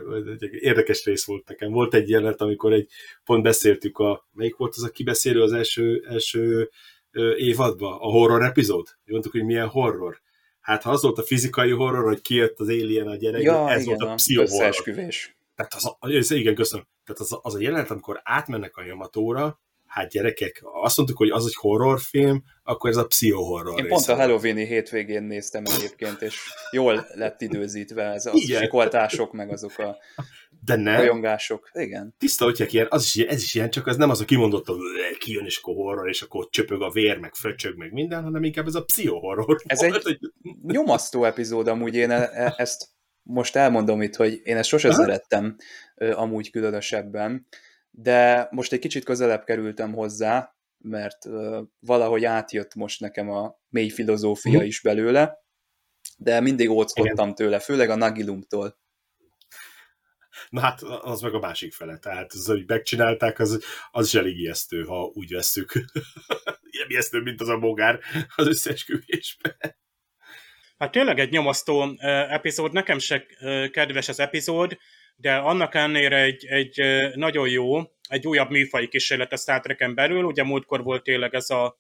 [0.51, 1.71] érdekes rész volt nekem.
[1.71, 2.91] Volt egy jelenet, amikor egy
[3.25, 6.71] pont beszéltük a, melyik volt az a kibeszélő az első, első
[7.37, 8.87] évadban, a horror epizód?
[9.05, 10.21] Mondtuk, hogy milyen horror.
[10.61, 13.83] Hát ha az volt a fizikai horror, hogy kijött az alien a gyerek, ja, ez
[13.83, 14.75] igen, volt a pszichohorror.
[15.55, 16.87] Tehát az a, igen, köszönöm.
[17.05, 21.31] Tehát az a, az a jelenet, amikor átmennek a Yamatóra, hát gyerekek, azt mondtuk, hogy
[21.31, 26.37] az egy horrorfilm, akkor ez a pszichohorror Én pont a Halloweeni hétvégén néztem egyébként, és
[26.71, 29.97] jól lett időzítve ez a sikoltások, meg azok a
[30.65, 30.97] de nem.
[30.97, 32.15] Rajongások, igen.
[32.19, 34.79] Tiszta, hogyha ilyen, az is, ez is ilyen, csak az nem az a kimondott, hogy
[35.19, 38.67] kijön és akkor horror, és akkor csöpög a vér, meg fröcsög, meg minden, hanem inkább
[38.67, 39.57] ez a pszichohorror.
[39.65, 40.19] Ez volt, egy hogy...
[40.63, 42.89] nyomasztó epizód amúgy, én e- e- ezt
[43.23, 44.97] most elmondom itt, hogy én ezt sose Aha.
[44.97, 45.57] szerettem
[46.15, 47.47] amúgy különösebben,
[47.91, 51.19] de most egy kicsit közelebb kerültem hozzá, mert
[51.79, 54.67] valahogy átjött most nekem a mély filozófia uh-huh.
[54.67, 55.39] is belőle,
[56.19, 58.79] de mindig óckodtam tőle, főleg a Nagilumtól.
[60.49, 64.39] Na hát az meg a másik fele, tehát az, hogy megcsinálták, az, az is elég
[64.39, 65.73] ijesztő, ha úgy veszük.
[66.71, 68.01] Ilyen ijesztő, mint az a bogár
[68.37, 69.79] az összesküvésben.
[70.79, 71.97] Hát tényleg egy nyomasztó
[72.29, 73.27] epizód, nekem se
[73.71, 74.79] kedves az epizód,
[75.21, 76.81] de annak ennél egy, egy
[77.15, 81.51] nagyon jó, egy újabb műfai kísérlet a Star Trek-en belül, ugye múltkor volt tényleg ez
[81.51, 81.79] a,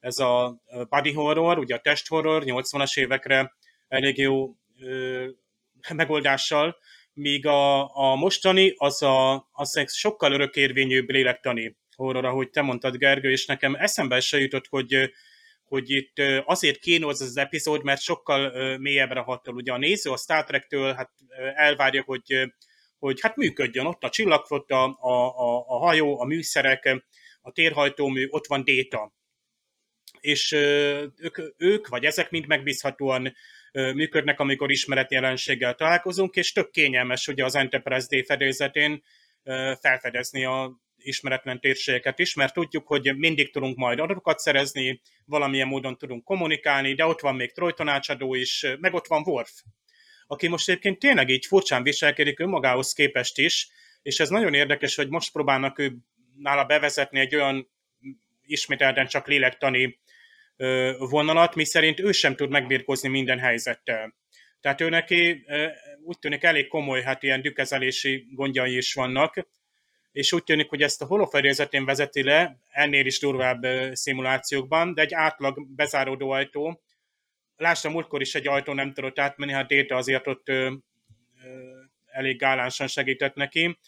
[0.00, 3.54] ez a body horror, ugye a test horror, 80-as évekre
[3.88, 5.26] elég jó ö,
[5.94, 6.76] megoldással,
[7.12, 12.96] míg a, a mostani az, a, az egy sokkal örökérvényűbb lélektani horror, ahogy te mondtad,
[12.96, 15.10] Gergő, és nekem eszembe se jutott, hogy
[15.64, 19.54] hogy itt azért kínos az epizód, mert sokkal mélyebbre hatol.
[19.54, 21.10] Ugye a néző a Star Trek-től hát
[21.54, 22.52] elvárja, hogy,
[23.00, 27.04] hogy hát működjön ott a csillagflotta, a, a, a hajó, a műszerek,
[27.40, 29.12] a térhajtómű, ott van déta.
[30.20, 33.34] És ők, ők, vagy ezek mind megbízhatóan
[33.72, 39.02] működnek, amikor ismeretjelenséggel találkozunk, és tök kényelmes ugye az Enterprise D fedélzetén
[39.80, 45.98] felfedezni a ismeretlen térségeket is, mert tudjuk, hogy mindig tudunk majd adatokat szerezni, valamilyen módon
[45.98, 49.50] tudunk kommunikálni, de ott van még Troy tanácsadó is, meg ott van Worf,
[50.30, 53.68] aki most egyébként tényleg így furcsán viselkedik önmagához képest is,
[54.02, 55.96] és ez nagyon érdekes, hogy most próbálnak ő
[56.36, 57.70] nála bevezetni egy olyan
[58.42, 60.00] ismételten csak lélektani
[60.98, 64.14] vonalat, mi szerint ő sem tud megbírkozni minden helyzettel.
[64.60, 65.44] Tehát ő neki
[66.02, 69.48] úgy tűnik elég komoly, hát ilyen dükezelési gondjai is vannak,
[70.12, 75.14] és úgy tűnik, hogy ezt a holofedélzetén vezeti le, ennél is durvább szimulációkban, de egy
[75.14, 76.82] átlag bezáródó ajtó.
[77.60, 80.74] Lástam múltkor is egy ajtó nem tudott átmenni, hát Déta azért ott ö,
[81.44, 83.78] ö, elég gálánsan segített neki.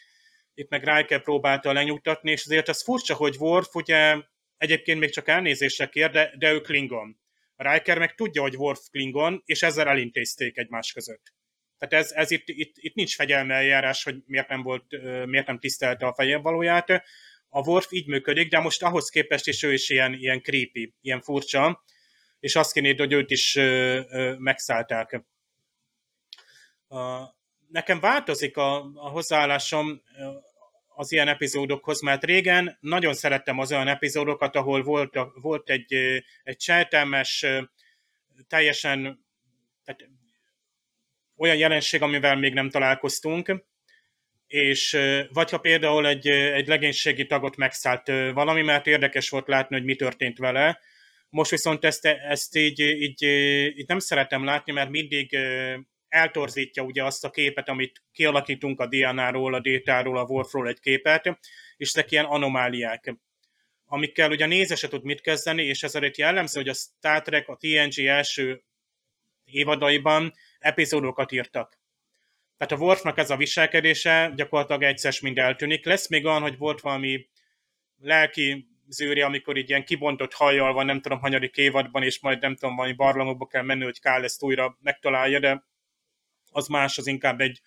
[0.55, 4.17] Itt meg Riker próbálta lenyugtatni, és azért az furcsa, hogy Worf ugye
[4.57, 7.21] egyébként még csak elnézésre kér, de, de ő Klingon.
[7.57, 11.35] Riker meg tudja, hogy Worf Klingon, és ezzel elintézték egymás között.
[11.79, 14.85] Tehát ez, ez itt, itt, itt nincs fegyelme eljárás, hogy miért nem, volt,
[15.27, 16.91] miért nem tisztelte a fejemvalóját.
[17.49, 21.21] A Worf így működik, de most ahhoz képest is ő is ilyen, ilyen creepy, ilyen
[21.21, 21.85] furcsa,
[22.43, 23.59] és azt kéne, hogy őt is
[24.39, 25.23] megszállták.
[27.69, 30.03] Nekem változik a, a hozzáállásom
[30.89, 35.95] az ilyen epizódokhoz, mert régen nagyon szerettem az olyan epizódokat, ahol volt, volt egy,
[36.43, 37.47] egy sejtelmes,
[38.49, 39.27] teljesen
[39.85, 40.09] tehát
[41.37, 43.65] olyan jelenség, amivel még nem találkoztunk,
[44.47, 44.99] és
[45.33, 49.97] vagy ha például egy, egy legénységi tagot megszállt valami, mert érdekes volt látni, hogy mi
[49.97, 50.81] történt vele.
[51.33, 53.23] Most viszont ezt, ezt így, így,
[53.79, 55.37] így nem szeretem látni, mert mindig
[56.09, 61.39] eltorzítja ugye azt a képet, amit kialakítunk a DNA-ról, a Détáról, a Wolfról egy képet,
[61.77, 63.15] és ezek ilyen anomáliák
[63.93, 67.49] amikkel ugye a néző se tud mit kezdeni, és ezért jellemző, hogy a Star Trek
[67.49, 68.63] a TNG első
[69.45, 71.81] évadaiban epizódokat írtak.
[72.57, 75.85] Tehát a Worfnak ez a viselkedése gyakorlatilag egyszer mind eltűnik.
[75.85, 77.29] Lesz még olyan, hogy volt valami
[77.99, 82.55] lelki zőri, amikor így ilyen kibontott hajjal van, nem tudom, hanyadik évadban, és majd nem
[82.55, 85.65] tudom, valami barlangokba kell menni, hogy Kál ezt újra megtalálja, de
[86.51, 87.61] az más, az inkább egy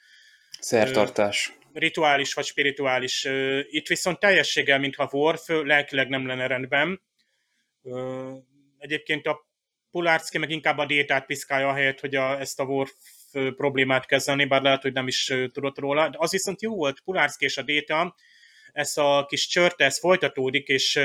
[0.60, 1.54] szertartás.
[1.74, 3.28] Ö, rituális vagy spirituális.
[3.70, 7.02] Itt viszont teljességgel, mintha Worf lelkileg nem lenne rendben.
[7.84, 8.32] Ö,
[8.78, 9.46] egyébként a
[9.92, 12.92] Pulárszki meg inkább a diétát piszkálja helyett, hogy a, ezt a Worf
[13.32, 16.10] problémát kezelni, bár lehet, hogy nem is tudott róla.
[16.10, 18.16] De az viszont jó volt, Pulárszki és a Déta,
[18.76, 21.00] ez a kis csörte, ez folytatódik, és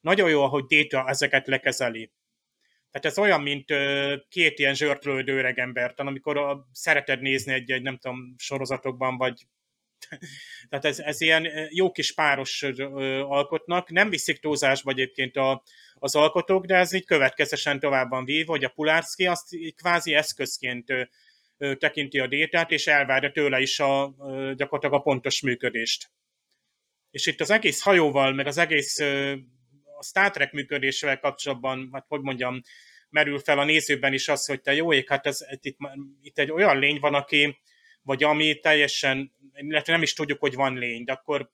[0.00, 2.10] nagyon jó, ahogy Déta ezeket lekezeli.
[2.90, 3.64] Tehát ez olyan, mint
[4.28, 9.46] két ilyen zsörtlődő öreg embert, amikor szereted nézni egy, egy, nem tudom, sorozatokban, vagy
[10.68, 12.62] tehát ez, ez ilyen jó kis páros
[13.22, 15.62] alkotnak, nem viszik túlzásba egyébként a,
[15.94, 20.92] az alkotók, de ez így következesen tovább van vív, hogy a Pulárszki azt kvázi eszközként
[21.78, 24.14] tekinti a détát, és elvárja tőle is a,
[24.56, 26.10] gyakorlatilag a pontos működést.
[27.16, 28.98] És itt az egész hajóval, meg az egész
[29.98, 32.60] a Star Trek működésével kapcsolatban, hát hogy mondjam,
[33.08, 35.76] merül fel a nézőben is az, hogy te jó ég, hát ez, itt,
[36.20, 37.58] itt egy olyan lény van, aki,
[38.02, 41.50] vagy ami teljesen, illetve nem is tudjuk, hogy van lény, de akkor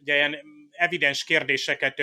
[0.00, 0.36] ugye ilyen
[0.70, 2.02] evidens kérdéseket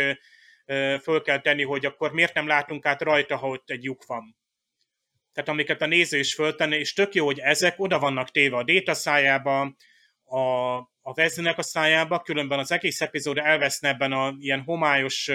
[1.01, 4.37] föl kell tenni, hogy akkor miért nem látunk át rajta, ha ott egy lyuk van.
[5.33, 8.63] Tehát amiket a néző is föltenne, és tök jó, hogy ezek oda vannak téve a
[8.63, 9.75] déta szájába,
[10.25, 15.31] a, a vezőnek a szájába, különben az egész epizód elveszne ebben a ilyen homályos,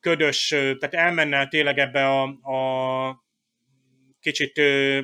[0.00, 3.24] ködös, tehát elmenne tényleg ebbe a, a
[4.20, 4.60] kicsit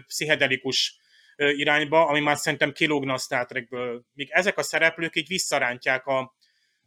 [0.06, 0.96] pszichedelikus
[1.36, 4.04] irányba, ami már szerintem kilógna a Star Trekből.
[4.12, 6.34] Míg ezek a szereplők így visszarántják a,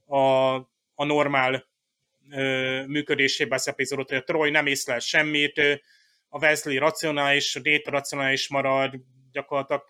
[0.06, 0.54] a,
[0.94, 1.68] a normál
[2.88, 5.62] működésébe az epizódot, hogy a Troy nem észlel semmit,
[6.30, 8.94] a Wesley racionális, a Data racionális marad,
[9.32, 9.84] gyakorlatilag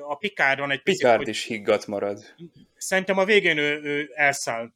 [0.00, 1.00] a Picardon egy picit...
[1.00, 2.34] Picard is higgadt marad.
[2.76, 4.72] Szerintem a végén ő, ő elszáll.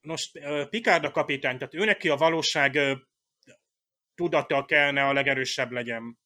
[0.00, 0.38] Most
[0.70, 2.78] Picard a kapitány, tehát ő neki a valóság
[4.14, 6.18] tudata kellene a legerősebb legyen.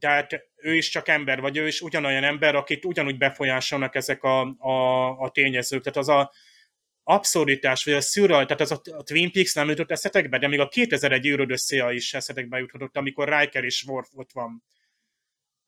[0.00, 4.40] Tehát ő is csak ember, vagy ő is ugyanolyan ember, akit ugyanúgy befolyásolnak ezek a,
[4.58, 5.82] a, a tényezők.
[5.82, 6.32] Tehát az a
[7.04, 10.68] abszurditás, vagy a szürreal, tehát az a, Twin Peaks nem jutott eszetekbe, de még a
[10.68, 14.64] 2001 űrödösszéa is eszetekbe juthatott, amikor Riker és Worf ott van.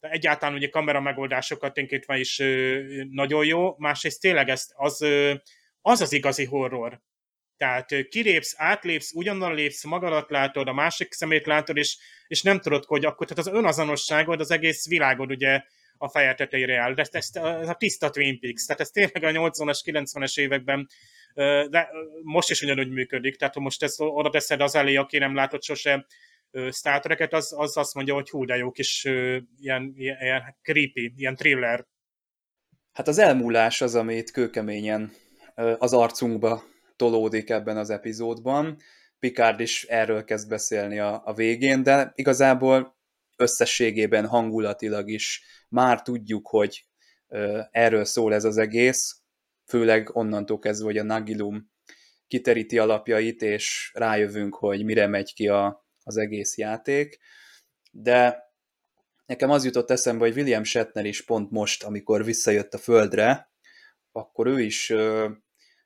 [0.00, 5.34] De egyáltalán ugye kamera megoldásokat ténkítve is ö, nagyon jó, másrészt tényleg ezt, az, ö,
[5.80, 7.00] az az igazi horror.
[7.56, 11.96] Tehát kilépsz, átlépsz, ugyannan lépsz, magadat látod, a másik szemét látod, és,
[12.26, 15.62] és nem tudod, hogy akkor, tehát az önazonosságod, az egész világod ugye
[15.98, 16.36] a feje
[16.80, 16.94] áll.
[16.94, 20.88] De ez, ez a tiszta Twin Peaks, tehát ez tényleg a 80-as, 90-es években
[21.70, 21.90] de
[22.22, 25.62] most is ugyanúgy működik, tehát ha most ezt oda teszed az elé, aki nem látott
[25.62, 26.06] sose
[26.70, 29.04] Star Trek-et, az, az azt mondja, hogy hú, de jó kis
[29.58, 31.86] ilyen, ilyen creepy, ilyen thriller.
[32.92, 35.12] Hát az elmúlás az, amit kőkeményen
[35.78, 36.62] az arcunkba
[36.96, 38.76] tolódik ebben az epizódban.
[39.18, 42.96] Picard is erről kezd beszélni a, a végén, de igazából
[43.36, 46.86] összességében hangulatilag is már tudjuk, hogy
[47.70, 49.20] erről szól ez az egész,
[49.66, 51.70] főleg onnantól kezdve, hogy a Nagilum
[52.28, 57.18] kiteríti alapjait, és rájövünk, hogy mire megy ki a, az egész játék.
[57.90, 58.44] De
[59.26, 63.50] nekem az jutott eszembe, hogy William Shatner is pont most, amikor visszajött a Földre,
[64.12, 65.28] akkor ő is ö,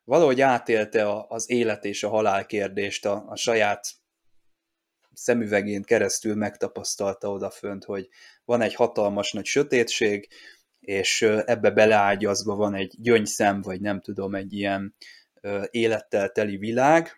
[0.05, 3.87] valahogy átélte a, az élet és a halál kérdést a, a saját
[5.13, 8.09] szemüvegén keresztül megtapasztalta odafönt, hogy
[8.45, 10.29] van egy hatalmas nagy sötétség,
[10.81, 14.95] és ebbe beleágyazva van egy gyöngyszem, vagy nem tudom, egy ilyen
[15.71, 17.11] élettel teli világ.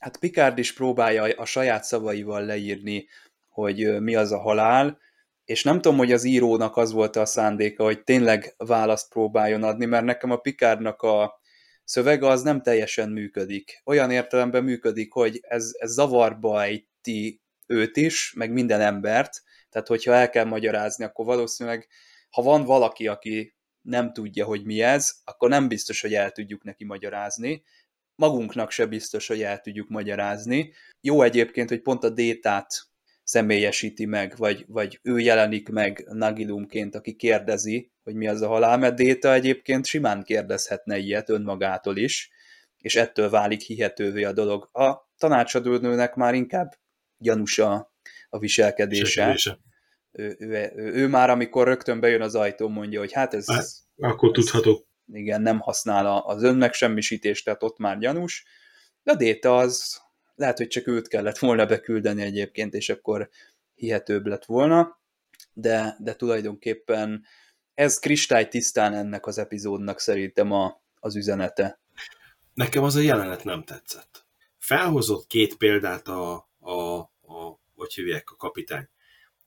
[0.00, 3.06] Hát Picard is próbálja a saját szavaival leírni,
[3.48, 4.98] hogy mi az a halál,
[5.44, 9.84] és nem tudom, hogy az írónak az volt a szándéka, hogy tényleg választ próbáljon adni,
[9.84, 11.40] mert nekem a Picardnak a
[11.84, 13.80] szövege az nem teljesen működik.
[13.84, 20.12] Olyan értelemben működik, hogy ez, ez zavarba ejti őt is, meg minden embert, tehát hogyha
[20.12, 21.88] el kell magyarázni, akkor valószínűleg
[22.30, 26.62] ha van valaki, aki nem tudja, hogy mi ez, akkor nem biztos, hogy el tudjuk
[26.62, 27.62] neki magyarázni.
[28.14, 30.72] Magunknak se biztos, hogy el tudjuk magyarázni.
[31.00, 32.86] Jó egyébként, hogy pont a détát
[33.22, 38.78] személyesíti meg, vagy, vagy ő jelenik meg Nagilumként, aki kérdezi, hogy mi az a halál,
[38.78, 42.30] mert Déta egyébként simán kérdezhetne ilyet önmagától is,
[42.78, 44.68] és ettől válik hihetővé a dolog.
[44.72, 46.74] A tanácsadónőnek már inkább
[47.18, 47.92] gyanús a,
[48.28, 49.02] a viselkedése.
[49.04, 49.58] viselkedése
[50.18, 53.52] ő, ő, ő, ő már amikor rögtön bejön az ajtó, mondja, hogy hát ez...
[53.52, 54.86] Hát, akkor ez, tudható.
[55.12, 58.44] Igen, nem használ az önmegsemmisítést, tehát ott már gyanús.
[59.02, 60.00] De a Déta az
[60.34, 63.28] lehet, hogy csak őt kellett volna beküldeni egyébként, és akkor
[63.74, 65.00] hihetőbb lett volna,
[65.52, 67.24] de, de tulajdonképpen
[67.74, 71.80] ez kristály tisztán ennek az epizódnak szerintem a, az üzenete.
[72.54, 74.26] Nekem az a jelenet nem tetszett.
[74.58, 78.88] Felhozott két példát a, a, a hogy hívják, a kapitány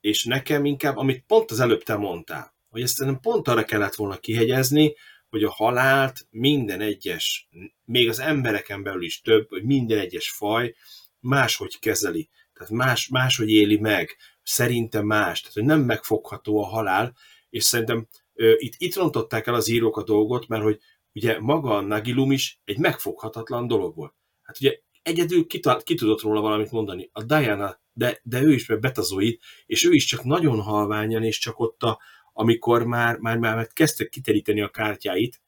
[0.01, 3.95] és nekem inkább, amit pont az előbb te mondtál, hogy ezt nem pont arra kellett
[3.95, 4.95] volna kihegyezni,
[5.29, 7.49] hogy a halált minden egyes,
[7.85, 10.75] még az embereken belül is több, hogy minden egyes faj
[11.19, 12.29] máshogy kezeli.
[12.53, 14.17] Tehát más, máshogy éli meg.
[14.43, 15.39] Szerintem más.
[15.39, 17.15] Tehát, hogy nem megfogható a halál,
[17.49, 20.79] és szerintem ö, itt, itt rontották el az írók a dolgot, mert hogy
[21.13, 24.13] ugye maga a Nagilum is egy megfoghatatlan dolog volt.
[24.41, 27.09] Hát ugye egyedül ki, ki tudott róla valamit mondani.
[27.13, 31.59] A Diana de, de ő is betazoid, és ő is csak nagyon halványan, és csak
[31.59, 31.99] ott, a,
[32.33, 35.41] amikor már, már, már kezdtek kiteríteni a kártyáit,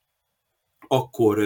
[0.88, 1.40] akkor,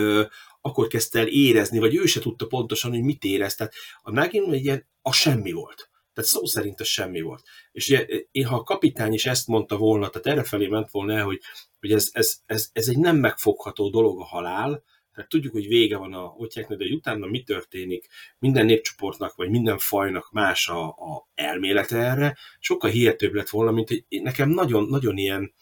[0.62, 3.56] akkor kezdte el érezni, vagy ő se tudta pontosan, hogy mit érez.
[3.56, 5.90] Tehát a megint egy ilyen, a semmi volt.
[6.14, 7.44] Tehát szó szerint a semmi volt.
[7.72, 11.14] És ugye, én, ha a kapitány is ezt mondta volna, tehát erre felé ment volna
[11.14, 11.42] el, hogy,
[11.80, 14.84] hogy ez, ez, ez, ez egy nem megfogható dolog a halál,
[15.18, 18.08] tehát tudjuk, hogy vége van a otyáknak, de hogy utána mi történik,
[18.40, 23.88] minden népcsoportnak, vagy minden fajnak más a, a elmélete erre, sokkal hihetőbb lett volna, mint
[23.88, 25.54] hogy nekem nagyon, nagyon ilyen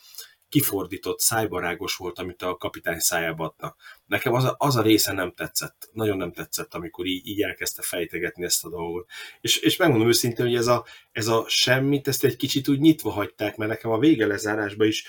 [0.50, 3.82] kifordított, szájbarágos volt, amit a kapitány szájába adtak.
[4.06, 7.82] Nekem az a, az a része nem tetszett, nagyon nem tetszett, amikor így, így elkezdte
[7.82, 9.10] fejtegetni ezt a dolgot.
[9.42, 13.10] És, és megmondom őszintén, hogy ez a, ez a semmit, ezt egy kicsit úgy nyitva
[13.10, 15.06] hagyták, mert nekem a vége lezárásban is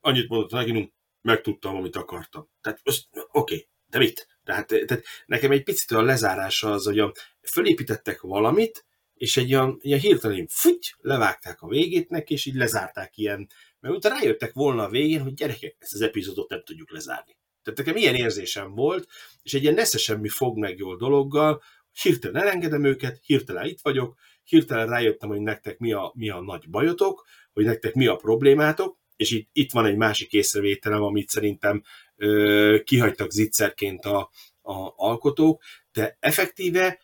[0.00, 2.48] annyit mondott Naginum, megtudtam, amit akartam.
[2.60, 4.26] Tehát oké, okay, de mit?
[4.44, 7.12] Tehát, tehát nekem egy picit a lezárása az, hogy a,
[7.42, 13.16] fölépítettek valamit, és egy olyan, ilyen hirtelen futy, levágták a végét neki, és így lezárták
[13.16, 13.48] ilyen,
[13.80, 17.36] mert utána rájöttek volna a végén, hogy gyerekek, ezt az epizódot nem tudjuk lezárni.
[17.62, 19.08] Tehát nekem ilyen érzésem volt,
[19.42, 21.62] és egy ilyen nesze semmi fog meg jól dologgal,
[22.02, 26.70] hirtelen elengedem őket, hirtelen itt vagyok, hirtelen rájöttem, hogy nektek mi a, mi a nagy
[26.70, 31.82] bajotok, hogy nektek mi a problémátok, és itt, itt van egy másik észrevételem, amit szerintem
[32.16, 34.30] ö, kihagytak zicserként a,
[34.62, 35.62] a alkotók,
[35.92, 36.98] de effektíve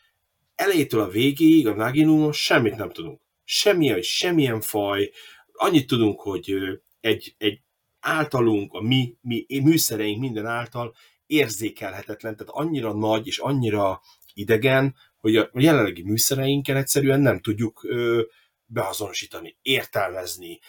[0.55, 3.21] elejétől a végéig a Naginumon semmit nem tudunk.
[3.45, 5.11] Semmilyen, semmilyen faj,
[5.53, 6.55] annyit tudunk, hogy
[7.01, 7.61] egy, egy
[8.01, 10.95] általunk, a mi, mi műszereink minden által
[11.27, 14.01] érzékelhetetlen, tehát annyira nagy és annyira
[14.35, 18.23] idegen, hogy a jelenlegi műszereinken egyszerűen nem tudjuk ö,
[18.67, 20.61] beazonosítani, értelmezni,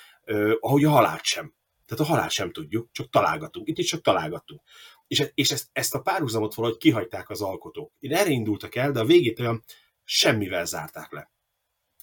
[0.59, 1.53] ahogy a halált sem.
[1.85, 3.67] Tehát a halált sem tudjuk, csak találgatunk.
[3.67, 4.61] Itt is csak találgatunk.
[5.07, 7.91] És, és ezt, ezt a párhuzamot valahogy kihagyták az alkotók.
[7.99, 9.63] Én erre indultak el, de a végét olyan
[10.03, 11.31] semmivel zárták le.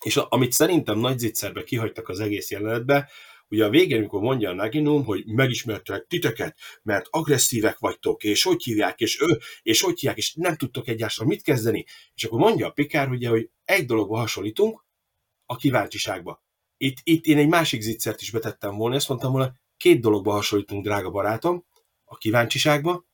[0.02, 3.10] És a, amit szerintem nagy zicserbe kihagytak az egész jelenetbe,
[3.48, 8.62] ugye a végén, amikor mondja a Naginum, hogy megismertek titeket, mert agresszívek vagytok, és hogy
[8.62, 11.84] hívják, és ő, és hogy hívják, és nem tudtok egyáltalán mit kezdeni.
[12.14, 14.84] És akkor mondja a Pikár, ugye, hogy egy dologba hasonlítunk,
[15.46, 16.42] a kíváncsiságba.
[16.82, 20.84] Itt, itt én egy másik zicsert is betettem volna, ezt mondtam volna, két dologba hasonlítunk,
[20.84, 21.66] drága barátom,
[22.04, 23.06] a kíváncsiságba,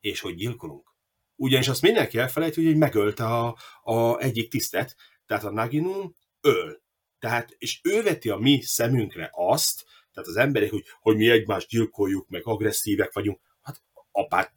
[0.00, 0.94] és hogy gyilkolunk.
[1.36, 4.96] Ugyanis azt mindenki elfelejti, hogy megölte a, a egyik tisztet,
[5.26, 6.82] tehát a Naginum öl.
[7.18, 11.68] Tehát, és ő veti a mi szemünkre azt, tehát az emberek, hogy, hogy mi egymást
[11.68, 13.40] gyilkoljuk, meg agresszívek vagyunk.
[13.62, 13.82] Hát
[14.12, 14.52] apát,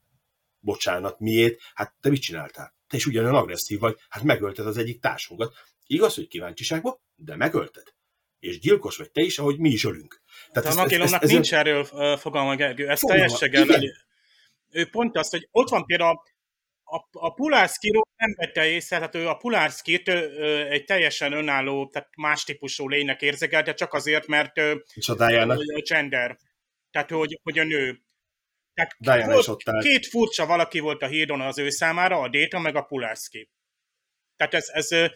[0.60, 1.60] bocsánat, miért?
[1.74, 2.76] Hát te mit csináltál?
[2.88, 5.54] Te is ugyanolyan agresszív vagy, hát megölted az egyik társunkat.
[5.86, 8.00] Igaz, hogy kíváncsiságban, de megölted.
[8.42, 10.22] És gyilkos vagy te is, ahogy mi is ölünk.
[10.52, 11.86] Tehát a Nagilomnak nincs erről
[12.18, 12.90] fogalma, Gergő.
[12.90, 13.66] Ez teljességgel
[14.72, 16.22] ő pont azt, hogy ott van például
[16.84, 20.08] a, a Pulárszkiról nem vette észre, tehát ő a Pulárszkit
[20.70, 24.62] egy teljesen önálló, tehát más típusú lénynek érzékelte, csak azért, mert
[25.00, 25.60] Csodájának.
[25.90, 26.38] gender.
[26.92, 28.02] Tehát, hogy, hogy a nő.
[28.74, 32.30] Tehát Diana volt, is ott két furcsa valaki volt a hídon az ő számára, a
[32.30, 33.50] Déta meg a Pulárszki.
[34.36, 35.12] Tehát ez, ez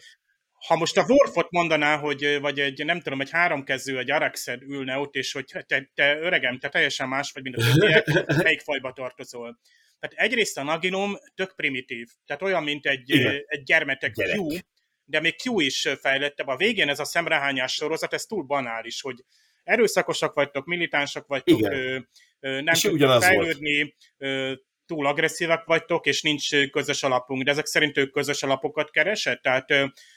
[0.66, 4.98] ha most a Worfot mondaná, hogy vagy egy, nem tudom, egy háromkezű, egy Araxed ülne
[4.98, 8.06] ott, és hogy te, te öregem, te teljesen más vagy, mint a többiek,
[8.42, 9.60] melyik fajba tartozol.
[9.98, 13.42] Tehát egyrészt a Naginum tök primitív, tehát olyan, mint egy, Igen.
[13.46, 14.36] egy gyermetek Gyerek.
[14.36, 14.58] Q,
[15.04, 16.46] de még Q is fejlettebb.
[16.46, 19.24] A végén ez a szemrehányás sorozat, ez túl banális, hogy
[19.64, 21.72] erőszakosak vagytok, militánsak vagytok, Igen.
[21.72, 21.98] ö,
[22.40, 23.24] ö, nem tudtok volt.
[23.24, 24.52] fejlődni, ö,
[24.86, 27.42] túl agresszívak vagytok, és nincs közös alapunk.
[27.42, 29.42] De ezek szerint ő közös alapokat keresett?
[29.42, 29.70] Tehát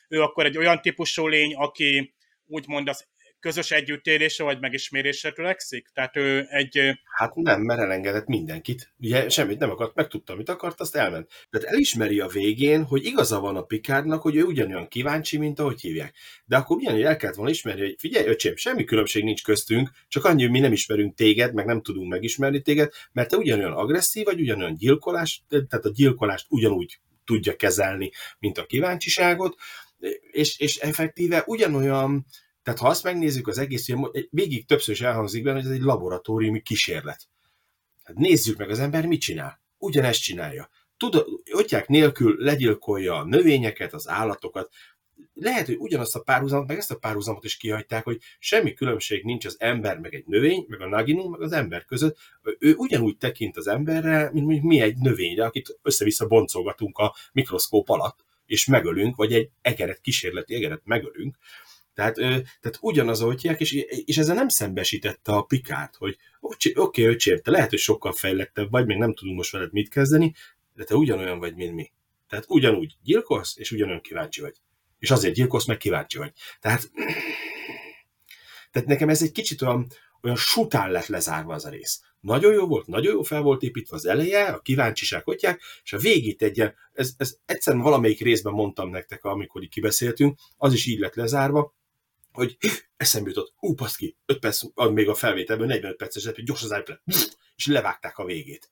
[0.07, 2.13] ő akkor egy olyan típusú lény, aki
[2.45, 3.07] úgymond az
[3.39, 5.87] közös együttélésre vagy megismerésre törekszik?
[5.93, 6.79] Tehát ő egy...
[7.17, 8.93] Hát nem, mert elengedett mindenkit.
[8.99, 11.31] Ugye semmit nem akart, megtudta, amit akart, azt elment.
[11.49, 15.81] Tehát elismeri a végén, hogy igaza van a Pikárnak, hogy ő ugyanolyan kíváncsi, mint ahogy
[15.81, 16.13] hívják.
[16.45, 20.25] De akkor ugyanúgy el kellett volna ismerni, hogy figyelj, öcsém, semmi különbség nincs köztünk, csak
[20.25, 24.25] annyi, hogy mi nem ismerünk téged, meg nem tudunk megismerni téged, mert te ugyanolyan agresszív
[24.25, 29.55] vagy, ugyanolyan gyilkolás, tehát a gyilkolást ugyanúgy tudja kezelni, mint a kíváncsiságot,
[30.31, 32.25] és, és effektíve ugyanolyan,
[32.63, 33.87] tehát ha azt megnézzük az egész,
[34.29, 37.27] végig többször is elhangzik benne, hogy ez egy laboratóriumi kísérlet.
[38.03, 39.61] Hát nézzük meg, az ember mit csinál.
[39.77, 40.69] Ugyanezt csinálja.
[40.97, 44.69] Tud, ötják nélkül legyilkolja a növényeket, az állatokat.
[45.33, 49.45] Lehet, hogy ugyanazt a párhuzamot, meg ezt a párhuzamot is kihagyták, hogy semmi különbség nincs
[49.45, 52.17] az ember, meg egy növény, meg a naginum, meg az ember között.
[52.59, 57.89] Ő ugyanúgy tekint az emberre, mint mondjuk mi egy növényre, akit össze-vissza boncolgatunk a mikroszkóp
[57.89, 61.35] alatt, és megölünk, vagy egy egeret, kísérleti egeret megölünk.
[61.99, 62.23] Tehát, ö,
[62.61, 63.71] tehát ugyanaz, hívják, és,
[64.05, 68.71] és ezzel nem szembesítette a Pikárt, hogy oké, okay, öcsém, te lehet, hogy sokkal fejlettebb
[68.71, 70.33] vagy, még nem tudunk most veled mit kezdeni,
[70.73, 71.91] de te ugyanolyan vagy, mint mi.
[72.27, 74.55] Tehát ugyanúgy gyilkolsz, és ugyanolyan kíváncsi vagy.
[74.99, 76.31] És azért gyilkolsz, meg kíváncsi vagy.
[76.59, 76.91] Tehát,
[78.71, 79.87] tehát nekem ez egy kicsit olyan,
[80.21, 82.01] olyan sután lett lezárva az a rész.
[82.19, 85.97] Nagyon jó volt, nagyon jó fel volt építve az eleje, a kíváncsiság hogyják, és a
[85.97, 86.59] végét egy
[86.93, 91.77] ez, ez egyszerűen valamelyik részben mondtam nektek, amikor így kibeszéltünk, az is így lett lezárva,
[92.39, 92.57] hogy
[92.97, 96.75] eszembe jutott, ú, ki, 5 perc, ad még a felvételből 45 perces, hogy gyors az
[96.79, 97.01] iPad,
[97.55, 98.71] és levágták a végét.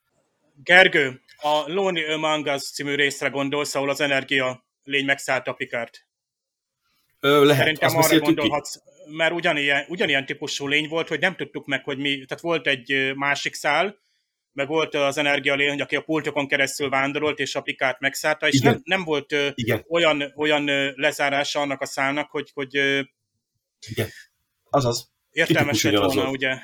[0.63, 6.07] Gergő, a Lonely Among Us című részre gondolsz, ahol az energia lény megszállta a Pikárt.
[7.19, 8.33] Ö, lehet, Szerintem azt arra beszéltük ki.
[8.33, 8.75] gondolhatsz,
[9.09, 13.11] mert ugyanilyen, ugyanilyen típusú lény volt, hogy nem tudtuk meg, hogy mi, tehát volt egy
[13.15, 13.99] másik szál,
[14.53, 18.55] meg volt az energia lény, aki a pultokon keresztül vándorolt, és a Pikárt megszállta, és
[18.55, 18.71] Igen.
[18.71, 22.79] nem, nem volt Igen, olyan, olyan lezárása annak a szálnak, hogy, hogy
[23.87, 24.09] igen.
[24.69, 25.11] Azaz.
[25.31, 26.35] értelmes lett volna, volt.
[26.35, 26.57] ugye?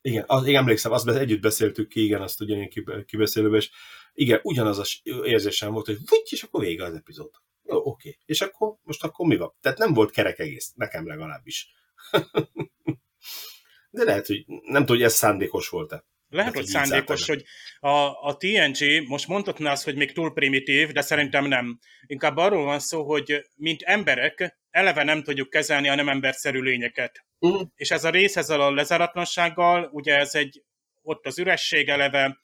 [0.00, 3.70] Igen, az, én emlékszem, azt együtt beszéltük ki, igen, azt kib- kibeszélőben, és
[4.12, 7.30] igen, ugyanaz az érzésem volt, hogy úgy, és akkor vége az epizód.
[7.62, 8.18] Jó, oké.
[8.24, 9.54] És akkor, most akkor mi van?
[9.60, 11.68] Tehát nem volt kerek egész, nekem legalábbis.
[13.90, 16.04] De lehet, hogy nem tudom, hogy ez szándékos volt-e.
[16.28, 17.44] Lehet, Hát, hogy szándékos, hogy
[17.80, 17.88] a,
[18.28, 21.78] a TNG, most mondhatná azt, hogy még túl primitív, de szerintem nem.
[22.06, 27.24] Inkább arról van szó, hogy mint emberek eleve nem tudjuk kezelni a nem emberszerű lényeket.
[27.38, 30.62] Uh, És ez a rész ezzel a lezáratlansággal, ugye ez egy,
[31.02, 32.38] ott az üresség eleve,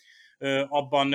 [0.68, 1.14] abban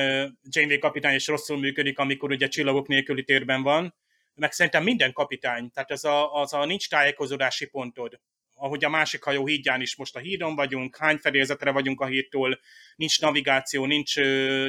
[0.50, 3.96] Janeway kapitány is rosszul működik, amikor ugye csillagok nélküli térben van,
[4.34, 8.20] meg szerintem minden kapitány, tehát ez a, az a nincs tájékozódási pontod,
[8.58, 12.60] ahogy a másik hajó hídján is most a hídon vagyunk, hány fedélzetre vagyunk a hídtól,
[12.96, 14.14] nincs navigáció, nincs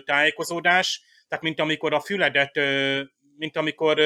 [0.05, 2.61] tájékozódás, tehát mint amikor a füledet,
[3.37, 3.97] mint amikor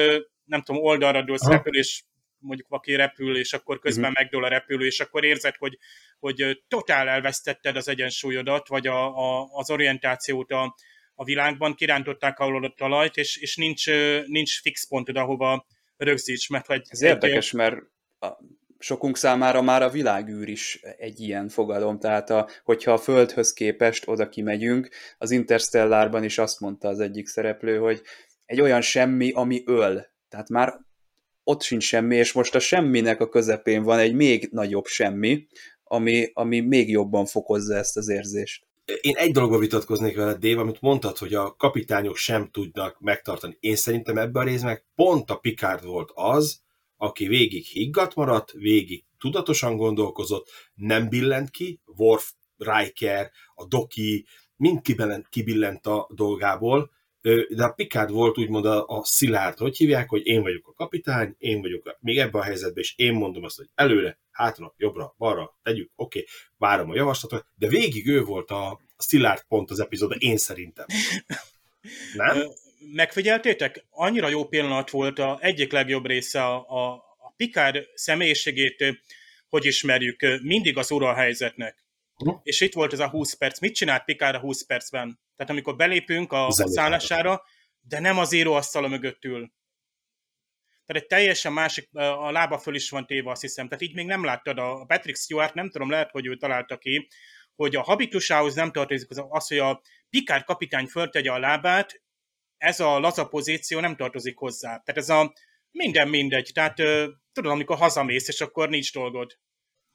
[0.43, 2.03] nem tudom, oldalra dőlsz repül, és
[2.37, 4.19] mondjuk valaki repül, és akkor közben uh-huh.
[4.19, 5.77] megdől a repülő, és akkor érzed, hogy,
[6.19, 10.75] hogy totál elvesztetted az egyensúlyodat, vagy a, a, az orientációt a,
[11.15, 13.87] a világban, kirántották alól a talajt, és, és nincs,
[14.25, 15.67] nincs fix pontod, ahova
[15.97, 16.81] rögzíts, mert hogy...
[16.87, 17.75] Ez érdekes, mert
[18.83, 24.07] sokunk számára már a világűr is egy ilyen fogalom, tehát a, hogyha a Földhöz képest
[24.07, 28.01] oda kimegyünk, az Interstellárban is azt mondta az egyik szereplő, hogy
[28.45, 30.05] egy olyan semmi, ami öl.
[30.29, 30.73] Tehát már
[31.43, 35.47] ott sincs semmi, és most a semminek a közepén van egy még nagyobb semmi,
[35.83, 38.67] ami, ami még jobban fokozza ezt az érzést.
[39.01, 43.57] Én egy dologba vitatkoznék veled, Dév, amit mondtad, hogy a kapitányok sem tudnak megtartani.
[43.59, 46.62] Én szerintem ebben a részben pont a Picard volt az,
[47.03, 54.25] aki végig higgadt maradt, végig tudatosan gondolkozott, nem billent ki, Worf, Riker, a Doki,
[54.55, 56.91] mind kibillent, kibillent a dolgából,
[57.49, 61.35] de a Picard volt úgymond a, a szilárd, hogy hívják, hogy én vagyok a kapitány,
[61.37, 65.15] én vagyok a, még ebben a helyzetben, és én mondom azt, hogy előre, hátra, jobbra,
[65.17, 69.71] balra, tegyük, oké, okay, várom a javaslatot, de végig ő volt a, a szilárd pont
[69.71, 70.85] az epizódban, én szerintem.
[72.15, 72.37] Nem?
[72.91, 73.85] Megfigyeltétek?
[73.89, 78.99] Annyira jó pillanat volt a egyik legjobb része a, a, a Picard személyiségét,
[79.49, 81.83] hogy ismerjük, mindig az ura a helyzetnek.
[82.17, 82.39] Uh-huh.
[82.43, 83.59] És itt volt ez a 20 perc.
[83.59, 85.19] Mit csinált Picard a 20 percben?
[85.35, 87.43] Tehát amikor belépünk a, a szállására,
[87.81, 89.51] de nem az íróasztala mögött ül.
[90.85, 93.67] Tehát egy teljesen másik, a lába föl is van téve, azt hiszem.
[93.67, 97.07] Tehát így még nem láttad a Patrick Stewart, nem tudom, lehet, hogy ő találta ki,
[97.55, 102.02] hogy a habitusához nem tartozik az, hogy a Picard kapitány föltegye a lábát,
[102.63, 104.67] ez a laza pozíció nem tartozik hozzá.
[104.67, 105.33] Tehát ez a
[105.71, 106.49] minden mindegy.
[106.53, 106.75] Tehát
[107.33, 109.37] tudod, amikor hazamész, és akkor nincs dolgod.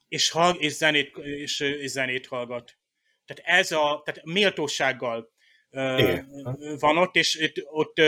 [0.07, 2.77] És, hall, és, zenét, és, és zenét hallgat.
[3.25, 5.31] Tehát ez a, tehát méltósággal
[5.71, 6.29] Igen.
[6.79, 8.01] van ott, és itt, ott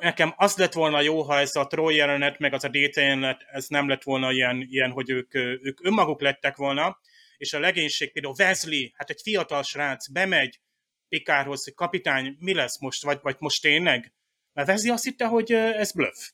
[0.00, 3.44] nekem az lett volna jó, ha ez a Troy jelenet, meg az a Data jelenet,
[3.52, 7.00] ez nem lett volna ilyen, ilyen hogy ők, ők önmaguk lettek volna,
[7.36, 10.60] és a legénység például Wesley, hát egy fiatal srác bemegy
[11.08, 14.12] Pikárhoz, hogy kapitány, mi lesz most, vagy, vagy most tényleg?
[14.52, 16.30] Mert Wesley azt hitte, hogy ez bluff.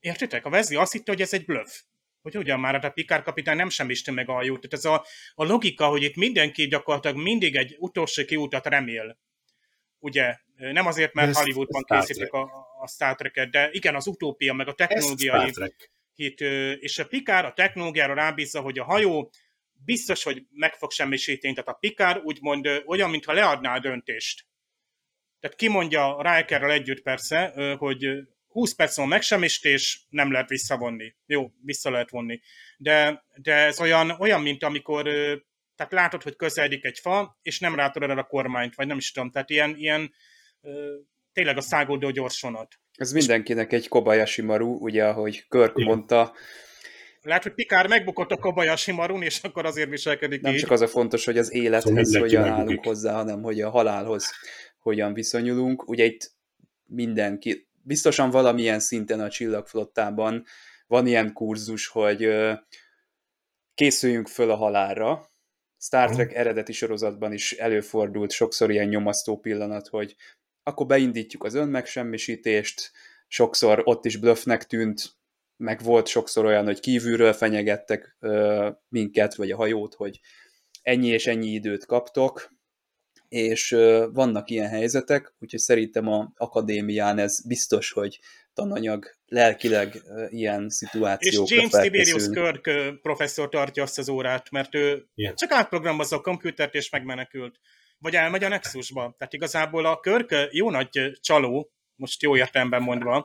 [0.00, 0.44] Értitek?
[0.44, 1.80] A Wesley azt hitte, hogy ez egy bluff
[2.32, 4.60] hogy ugyan már hát a Pikár kapitány nem semmisте meg a hajót.
[4.60, 5.04] Tehát ez a,
[5.34, 9.18] a logika, hogy itt mindenki gyakorlatilag mindig egy utolsó kiútat remél.
[9.98, 12.42] Ugye, nem azért, mert ez, Hollywoodban ez készítik a,
[12.80, 15.52] a Star Trek-et, de igen, az utópia, meg a technológiai
[16.14, 16.40] hit,
[16.80, 19.30] és a Pikár a technológiára rábízza, hogy a hajó
[19.84, 24.46] biztos, hogy meg fog semmisíteni, tehát a Pikár úgymond olyan, mintha leadná a döntést.
[25.40, 28.06] Tehát kimondja Rikerrel együtt persze, hogy
[28.46, 31.14] 20 perc van megsemmisítés, nem lehet visszavonni.
[31.26, 32.40] Jó, vissza lehet vonni.
[32.76, 35.02] De, de ez olyan, olyan, mint amikor
[35.76, 39.12] tehát látod, hogy közeledik egy fa, és nem rátod el a kormányt, vagy nem is
[39.12, 40.12] tudom, tehát ilyen, ilyen
[41.32, 42.74] tényleg a szágoldó gyorsonat.
[42.92, 45.88] Ez mindenkinek egy Kobayashi Maru, ugye, ahogy Körk Igen.
[45.88, 46.34] mondta.
[47.26, 50.60] Lehet, hogy Pikár megbukott a Kobayashi Marun, és akkor azért viselkedik Nem így.
[50.60, 54.30] csak az a fontos, hogy az élethez szóval hogyan állunk hozzá, hanem hogy a halálhoz
[54.78, 55.88] hogyan viszonyulunk.
[55.88, 56.30] Ugye itt
[56.84, 60.44] mindenki, biztosan valamilyen szinten a csillagflottában
[60.86, 62.28] van ilyen kurzus, hogy
[63.74, 65.30] készüljünk föl a halálra.
[65.78, 70.16] Star Trek eredeti sorozatban is előfordult sokszor ilyen nyomasztó pillanat, hogy
[70.62, 72.92] akkor beindítjuk az önmegsemmisítést,
[73.28, 75.16] sokszor ott is bluffnek tűnt,
[75.56, 78.16] meg volt sokszor olyan, hogy kívülről fenyegettek
[78.88, 80.20] minket, vagy a hajót, hogy
[80.82, 82.54] ennyi és ennyi időt kaptok,
[83.28, 83.70] és
[84.12, 88.18] vannak ilyen helyzetek, úgyhogy szerintem a akadémián ez biztos, hogy
[88.54, 95.06] tananyag lelkileg ilyen szituációkra És James Tiberius Kirk professzor tartja azt az órát, mert ő
[95.14, 95.34] yeah.
[95.34, 97.60] csak átprogramozza a komputert és megmenekült.
[97.98, 99.14] Vagy elmegy a Nexusba.
[99.18, 103.22] Tehát igazából a Kirk jó nagy csaló, most jó értelemben mondva,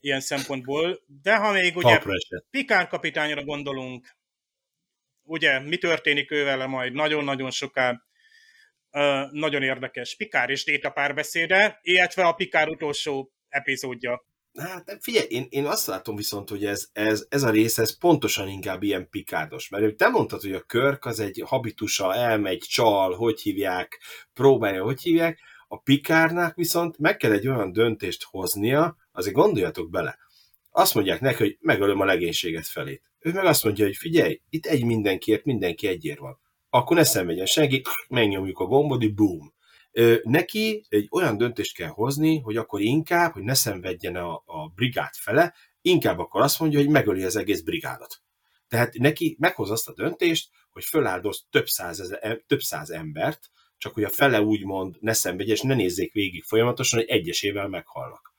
[0.00, 2.02] ilyen szempontból, de ha még ugye
[2.50, 4.16] Pikár kapitányra gondolunk,
[5.22, 6.92] ugye mi történik ővel majd?
[6.92, 8.02] Nagyon-nagyon soká,
[9.30, 14.24] nagyon érdekes Pikár és Déta párbeszéde, illetve a Pikár utolsó epizódja.
[14.58, 18.48] Hát figyelj, én, én azt látom viszont, hogy ez, ez, ez a rész, ez pontosan
[18.48, 23.40] inkább ilyen pikárdos, mert te mondtad, hogy a körk az egy habitusa, elmegy, csal, hogy
[23.40, 24.00] hívják,
[24.34, 30.18] próbálja, hogy hívják, a pikárnak viszont meg kell egy olyan döntést hoznia, azért gondoljatok bele.
[30.70, 33.02] Azt mondják neki, hogy megölöm a legénységet felét.
[33.18, 36.38] Ő meg azt mondja, hogy figyelj, itt egy mindenkiért, mindenki egyért van
[36.76, 39.54] akkor ne szenvedjen senki, megnyomjuk a gombot, boom.
[40.22, 45.14] Neki egy olyan döntést kell hozni, hogy akkor inkább, hogy ne szenvedjen a, a brigád
[45.14, 48.20] fele, inkább akkor azt mondja, hogy megöli az egész brigádot.
[48.68, 54.04] Tehát neki meghoz azt a döntést, hogy föláldoz több száz, több száz embert, csak hogy
[54.04, 58.34] a fele úgymond ne szenvedje, és ne nézzék végig folyamatosan, hogy egyesével meghalnak.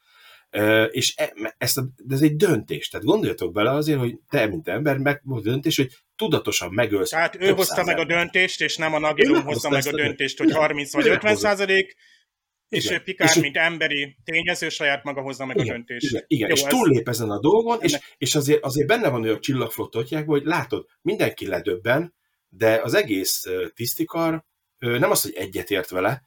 [0.91, 2.89] És e, ezt a, de ez egy döntés.
[2.89, 7.09] Tehát gondoljatok bele azért, hogy te, mint ember, meg a döntés, hogy tudatosan megölsz.
[7.09, 10.51] Tehát ő hozta meg a döntést, és nem a Nagilum hozta meg a döntést, hogy
[10.51, 11.95] 30 vagy 50 százalék,
[12.69, 12.97] és igen.
[12.97, 16.11] ő Pikár, és mint emberi tényező, saját maga hozza meg igen, a döntést.
[16.11, 16.47] Igen, igen.
[16.47, 16.69] Jó, és ez...
[16.69, 21.47] túllép ezen a dolgon, és, és azért, azért benne van olyan csillagflottotják, hogy látod, mindenki
[21.47, 22.15] ledöbben,
[22.49, 24.45] de az egész tisztikar
[24.80, 26.23] nem az, hogy egyetért vele,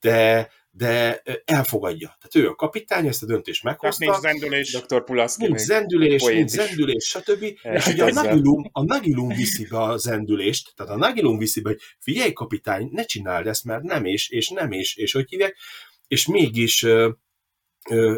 [0.00, 2.16] de, de elfogadja.
[2.18, 4.04] Tehát ő a kapitány, ezt a döntést meghozta.
[4.04, 4.70] nincs zendülés.
[4.70, 5.04] Dr.
[5.04, 7.42] Pulaszki nincs zendülés, nincs zendülés, stb.
[7.62, 11.68] És ugye a Nagilum, a Nagilum viszi be a zendülést, tehát a Nagilum viszi be,
[11.68, 15.56] hogy figyelj kapitány, ne csináld ezt, mert nem és, és nem és, és hogy hívják,
[16.08, 16.86] és mégis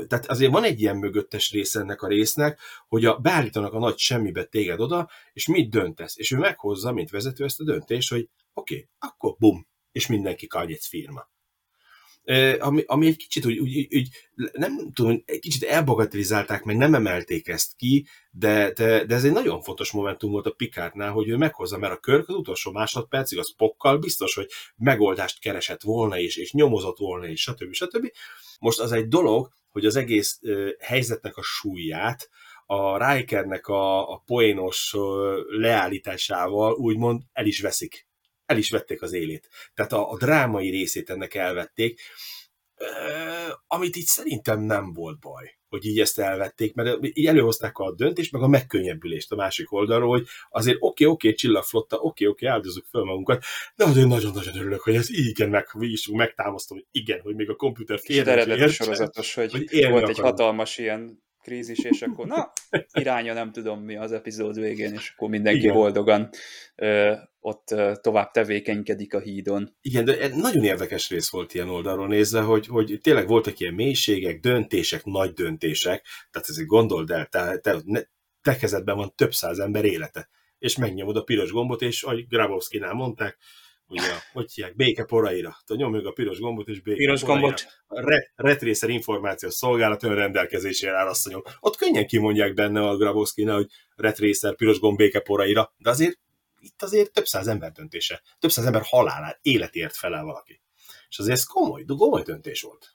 [0.09, 3.99] tehát azért van egy ilyen mögöttes része ennek a résznek, hogy a, beállítanak a nagy
[3.99, 6.19] semmibe téged oda, és mit döntesz?
[6.19, 10.47] És ő meghozza, mint vezető ezt a döntést, hogy oké, okay, akkor bum, és mindenki
[10.47, 11.31] kanyec firma
[12.59, 14.09] ami, ami egy kicsit úgy, úgy, úgy,
[14.53, 19.33] nem tudom, egy kicsit elbagatelizálták, meg nem emelték ezt ki, de, de, de ez egy
[19.33, 23.39] nagyon fontos momentum volt a Pikárnál, hogy ő meghozza, mert a Körk az utolsó másodpercig
[23.39, 27.73] az pokkal biztos, hogy megoldást keresett volna is, és nyomozott volna is, stb.
[27.73, 28.13] stb.
[28.61, 30.41] Most az egy dolog, hogy az egész
[30.79, 32.29] helyzetnek a súlyát,
[32.67, 34.95] a Rikernek a, a poénos
[35.59, 38.07] leállításával úgymond el is veszik
[38.53, 39.49] el is vették az élét.
[39.75, 42.01] Tehát a, a drámai részét ennek elvették,
[43.67, 48.33] amit itt szerintem nem volt baj, hogy így ezt elvették, mert így előhozták a döntést,
[48.33, 52.27] meg a megkönnyebbülést a másik oldalról, hogy azért oké, okay, oké, okay, csillagflotta, oké, okay,
[52.27, 53.45] oké, okay, áldozunk fel magunkat,
[53.77, 57.55] de azért nagyon-nagyon örülök, hogy ez igen, meg, is megtámasztom, hogy igen, hogy még a
[57.57, 58.29] komputer fél.
[58.29, 60.09] eredeti sorozatos, hogy, hogy volt akarom.
[60.09, 62.53] egy hatalmas ilyen krízis, és akkor na,
[62.93, 65.75] iránya nem tudom mi az epizód végén, és akkor mindenki Igen.
[65.75, 66.29] boldogan
[66.77, 69.77] ö, ott ö, tovább tevékenykedik a hídon.
[69.81, 74.41] Igen, de nagyon érdekes rész volt ilyen oldalról nézve, hogy, hogy tényleg voltak ilyen mélységek,
[74.41, 77.83] döntések, nagy döntések, tehát ezért gondold el, te, te,
[78.43, 80.29] te kezedben van több száz ember élete,
[80.59, 83.39] és megnyomod a piros gombot, és ahogy Grabowski-nál mondták,
[83.93, 85.57] ugye, hogy hívják, béke poraira.
[85.67, 87.41] Tehát nyomjuk a piros gombot, és béke piros poraira.
[87.41, 87.67] gombot.
[87.87, 91.43] A re, retrészer információs szolgálat ön rendelkezésére áll, asszonyom.
[91.61, 96.19] Ott könnyen kimondják benne a grabowski hogy retrészer, piros gomb, béke poraira, de azért
[96.61, 98.23] itt azért több száz ember döntése.
[98.39, 100.61] Több száz ember halálát, életért felel valaki.
[101.09, 102.95] És azért ez komoly, komoly döntés volt.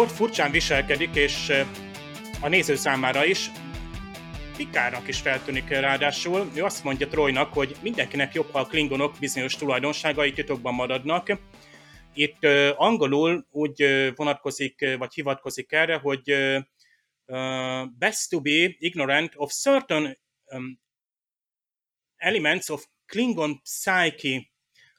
[0.00, 1.52] Volt furcsán viselkedik, és
[2.40, 3.50] a néző számára is,
[4.56, 6.50] Pikárnak is feltűnik ráadásul.
[6.54, 11.38] Ő azt mondja Trojnak, hogy mindenkinek jobb, ha a klingonok bizonyos tulajdonságai titokban maradnak.
[12.14, 16.36] Itt uh, angolul úgy vonatkozik, vagy hivatkozik erre, hogy
[17.98, 20.18] best to be ignorant of certain
[22.16, 24.50] elements of Klingon psyche.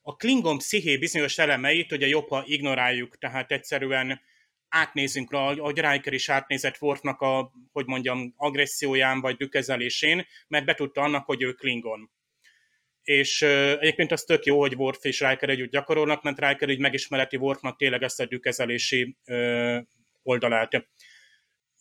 [0.01, 4.21] A Klingon psziché bizonyos elemeit ugye jobb, ha ignoráljuk, tehát egyszerűen
[4.71, 11.01] átnézünk rá, ahogy Riker is átnézett Worfnak a, hogy mondjam, agresszióján vagy dükezelésén, mert betudta
[11.01, 12.11] annak, hogy ő Klingon.
[13.01, 16.79] És uh, egyébként az tök jó, hogy Worf és Riker együtt gyakorolnak, mert Riker így
[16.79, 19.77] megismereti Worfnak tényleg ezt a dükezelési uh,
[20.23, 20.87] oldalát.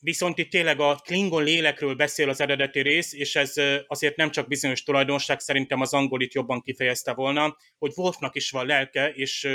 [0.02, 3.54] Viszont itt tényleg a Klingon lélekről beszél az eredeti rész, és ez
[3.86, 8.50] azért nem csak bizonyos tulajdonság, szerintem az angol itt jobban kifejezte volna, hogy Worfnak is
[8.50, 9.48] van lelke, és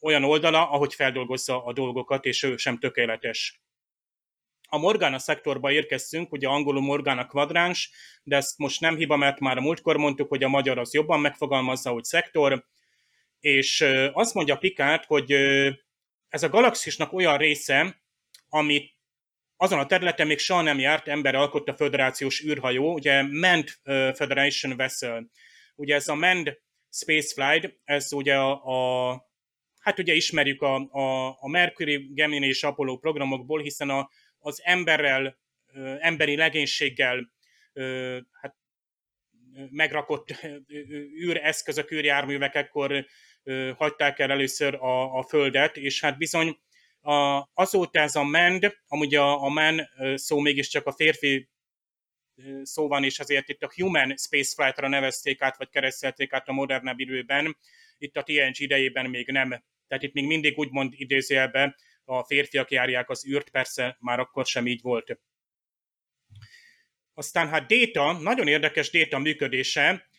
[0.00, 3.60] olyan oldala, ahogy feldolgozza a dolgokat, és ő sem tökéletes.
[4.68, 7.90] A Morgana szektorba érkeztünk, ugye angolul Morgana kvadráns,
[8.22, 11.20] de ezt most nem hiba, mert már a múltkor mondtuk, hogy a magyar az jobban
[11.20, 12.64] megfogalmazza, hogy szektor,
[13.40, 15.32] és azt mondja Pikát, hogy
[16.28, 18.02] ez a galaxisnak olyan része,
[18.48, 18.98] amit
[19.56, 23.68] azon a területen még soha nem járt ember alkotta föderációs űrhajó, ugye Manned
[24.16, 25.30] Federation Vessel.
[25.74, 26.58] Ugye ez a Manned
[26.90, 28.50] Spaceflight, ez ugye a,
[29.10, 29.29] a
[29.80, 35.38] hát ugye ismerjük a, a, a Mercury, Gemini és Apollo programokból, hiszen a, az emberrel,
[35.98, 37.32] emberi legénységgel
[38.30, 38.56] hát
[39.70, 40.46] megrakott
[41.22, 43.06] űreszközök, űrjárművek ekkor
[43.76, 46.58] hagyták el először a, a Földet, és hát bizony
[47.00, 51.48] a, azóta ez a mend, amúgy a, a men szó mégiscsak a férfi
[52.62, 56.98] szó van, és azért itt a Human Spaceflight-ra nevezték át, vagy keresztelték át a modernebb
[56.98, 57.56] időben,
[58.00, 59.48] itt a TNG idejében még nem.
[59.88, 64.66] Tehát itt még mindig úgymond idézőjelbe a férfiak járják az űrt, persze már akkor sem
[64.66, 65.20] így volt.
[67.14, 70.10] Aztán hát Data, nagyon érdekes Data működése,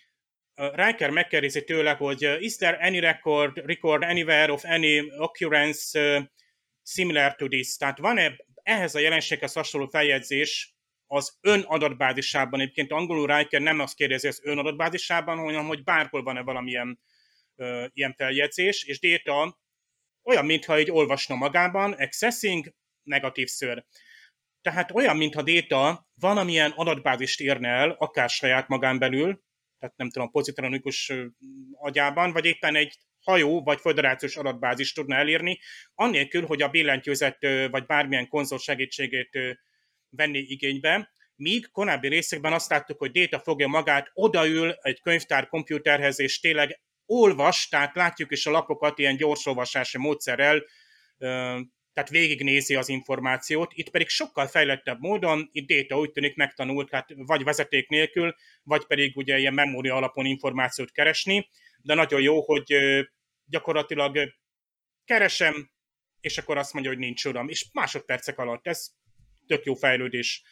[0.56, 6.24] Riker megkérdezi tőle, hogy is there any record, record anywhere of any occurrence uh,
[6.84, 7.78] similar to this?
[7.78, 10.76] Tehát van-e ehhez a jelenséghez hasonló feljegyzés
[11.08, 12.60] az ön adatbázisában?
[12.60, 17.00] Egyébként angolul Riker nem azt kérdezi az ön adatbázisában, hanem hogy bárhol van-e valamilyen
[17.62, 19.60] uh, ilyen feljegyzés, és Data
[20.24, 23.86] olyan, mintha egy olvasna magában, accessing, negatív ször.
[24.62, 29.44] Tehát olyan, mintha Data valamilyen adatbázist írna el, akár saját magán belül,
[29.80, 31.14] tehát nem tudom, pozitronikus
[31.74, 35.60] agyában, vagy éppen egy hajó vagy föderációs adatbázis tudna elérni,
[35.96, 37.38] annélkül, hogy a billentyűzet
[37.70, 39.58] vagy bármilyen konzol segítségét
[40.10, 46.20] venni igénybe, míg korábbi részekben azt láttuk, hogy Data fogja magát, odaül egy könyvtár komputerhez,
[46.20, 46.82] és tényleg
[47.12, 50.64] olvas, tehát látjuk is a lapokat ilyen gyorsolvasási módszerrel,
[51.94, 57.10] tehát végignézi az információt, itt pedig sokkal fejlettebb módon, itt Data úgy tűnik megtanult, hát
[57.16, 62.76] vagy vezeték nélkül, vagy pedig ugye ilyen memória alapon információt keresni, de nagyon jó, hogy
[63.46, 64.34] gyakorlatilag
[65.06, 65.72] keresem,
[66.20, 68.88] és akkor azt mondja, hogy nincs uram, és másodpercek alatt, ez
[69.48, 70.44] tök jó fejlődés,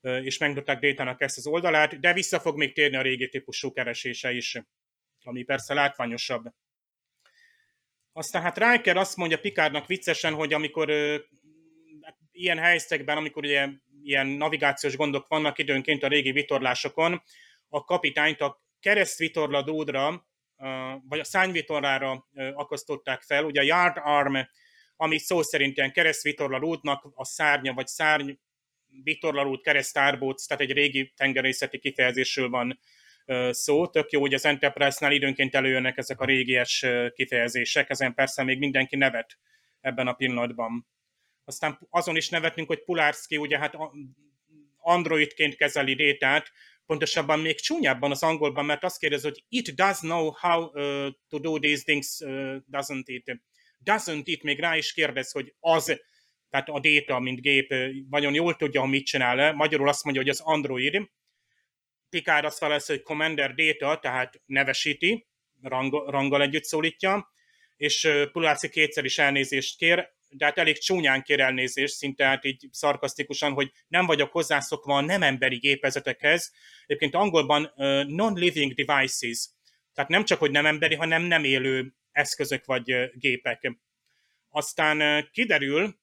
[0.00, 4.32] és megmutatták Data-nak ezt az oldalát, de vissza fog még térni a régi típusú keresése
[4.32, 4.58] is,
[5.24, 6.44] ami persze látványosabb.
[8.12, 11.16] Aztán hát Riker azt mondja Pikárnak viccesen, hogy amikor ö,
[12.32, 13.68] ilyen helyzetekben, amikor ugye
[14.02, 17.22] ilyen navigációs gondok vannak időnként a régi vitorlásokon,
[17.68, 20.26] a kapitányt a keresztvitorladódra,
[21.08, 23.44] vagy a szányvitorlára akasztották fel.
[23.44, 24.36] Ugye a yard arm,
[24.96, 28.30] ami szó szerint ilyen keresztvitorlalódnak a szárnya, vagy szárny
[29.02, 32.78] vitorlalód keresztárbóc, tehát egy régi tengerészeti kifejezésről van
[33.50, 33.86] szó.
[33.86, 38.96] Tök jó, hogy az Enterprise-nál időnként előjönnek ezek a régies kifejezések, ezen persze még mindenki
[38.96, 39.38] nevet
[39.80, 40.86] ebben a pillanatban.
[41.44, 43.76] Aztán azon is nevetünk, hogy Pulárszki ugye hát
[44.78, 46.52] androidként kezeli détát,
[46.86, 51.38] pontosabban még csúnyábban az angolban, mert azt kérdezi, hogy it does know how uh, to
[51.38, 53.40] do these things, uh, doesn't it?
[53.84, 56.00] Doesn't it, még rá is kérdez, hogy az,
[56.50, 57.74] tehát a data, mint gép,
[58.10, 59.52] nagyon jól tudja, hogy mit csinál.
[59.52, 61.10] Magyarul azt mondja, hogy az Android,
[62.12, 65.26] Picard azt felesz, hogy Commander Data, tehát nevesíti,
[65.62, 67.32] rang, ranggal együtt szólítja,
[67.76, 72.68] és Puláci kétszer is elnézést kér, de hát elég csúnyán kér elnézést, szinte hát így
[72.70, 76.52] szarkasztikusan, hogy nem vagyok hozzászokva a nem emberi gépezetekhez.
[76.86, 79.48] Egyébként angolban uh, non-living devices,
[79.94, 83.72] tehát nem csak, hogy nem emberi, hanem nem élő eszközök vagy uh, gépek.
[84.48, 86.00] Aztán uh, kiderül,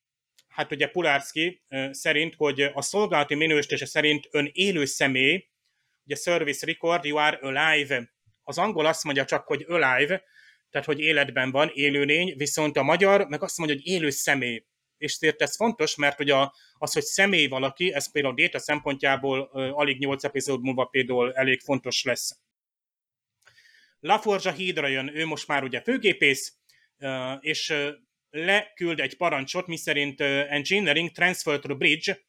[0.48, 5.48] hát ugye Pulárszki szerint, hogy a szolgálati minősítése szerint ön élő személy,
[6.10, 8.12] ugye service record, you are alive.
[8.44, 10.24] Az angol azt mondja csak, hogy alive,
[10.70, 14.66] tehát hogy életben van, élőlény, viszont a magyar meg azt mondja, hogy élő személy.
[14.98, 16.36] És ezért ez fontos, mert ugye
[16.74, 21.60] az, hogy személy valaki, ez például a data szempontjából alig 8 epizód múlva például elég
[21.60, 22.40] fontos lesz.
[24.00, 26.58] Laforge a hídra jön, ő most már ugye főgépész,
[27.40, 27.74] és
[28.30, 32.20] leküld egy parancsot, miszerint Engineering Transfer to Bridge,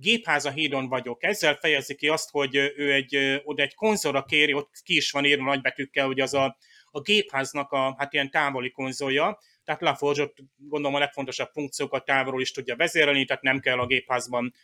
[0.00, 1.22] gépháza hídon vagyok.
[1.22, 5.24] Ezzel fejezi ki azt, hogy ő egy, oda egy konzolra kéri, ott ki is van
[5.24, 6.56] írva nagybetűkkel, hogy az a,
[6.90, 12.40] a gépháznak a hát ilyen távoli konzolja, tehát LaForge ott gondolom a legfontosabb funkciókat távolról
[12.40, 14.54] is tudja vezérelni, tehát nem kell a gépházban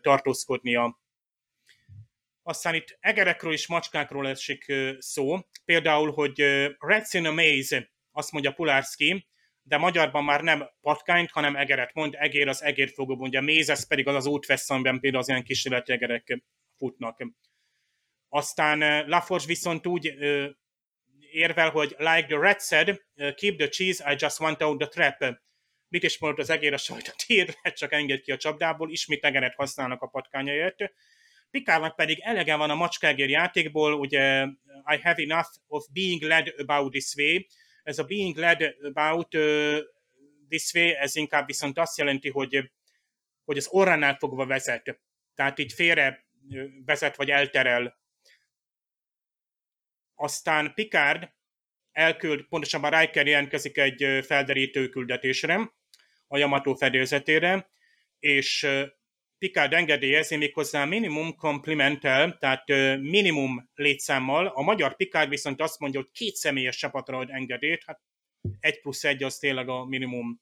[0.00, 1.00] tartózkodnia.
[2.42, 5.38] Aztán itt egerekről és macskákról esik szó.
[5.64, 6.42] Például, hogy
[6.78, 9.28] Rats in a Maze, azt mondja Pulárszki,
[9.70, 14.14] de magyarban már nem patkányt, hanem egeret mond, egér az egérfogó, mondja, mézesz pedig az
[14.14, 16.42] az útvesz, amiben például az ilyen kísérleti egerek
[16.76, 17.26] futnak.
[18.28, 20.46] Aztán eh, Laforge viszont úgy uh,
[21.32, 24.88] érvel, hogy like the rat said, uh, keep the cheese, I just want out the
[24.88, 25.38] trap.
[25.88, 29.54] Mit is mondott az egér a sajtot ír, csak engedj ki a csapdából, ismét egeret
[29.54, 30.76] használnak a patkányaiért.
[31.50, 34.44] Pikárnak pedig elege van a macskágér játékból, ugye
[34.86, 37.46] I have enough of being led about this way,
[37.90, 39.78] ez a being led about uh,
[40.48, 42.70] this way, ez inkább viszont azt jelenti, hogy,
[43.44, 45.00] hogy az orránál fogva vezet.
[45.34, 46.26] Tehát így félre
[46.84, 47.98] vezet, vagy elterel.
[50.14, 51.28] Aztán Picard
[51.92, 55.72] elküld, pontosabban Riker jelentkezik egy felderítő küldetésre,
[56.26, 57.70] a Yamato fedélzetére,
[58.18, 58.66] és
[59.40, 62.68] Picard engedélyezi méghozzá minimum komplimentel, tehát
[63.00, 64.46] minimum létszámmal.
[64.46, 68.00] A magyar Picard viszont azt mondja, hogy két személyes csapatra ad engedélyt, hát
[68.60, 70.40] egy plusz egy az tényleg a minimum.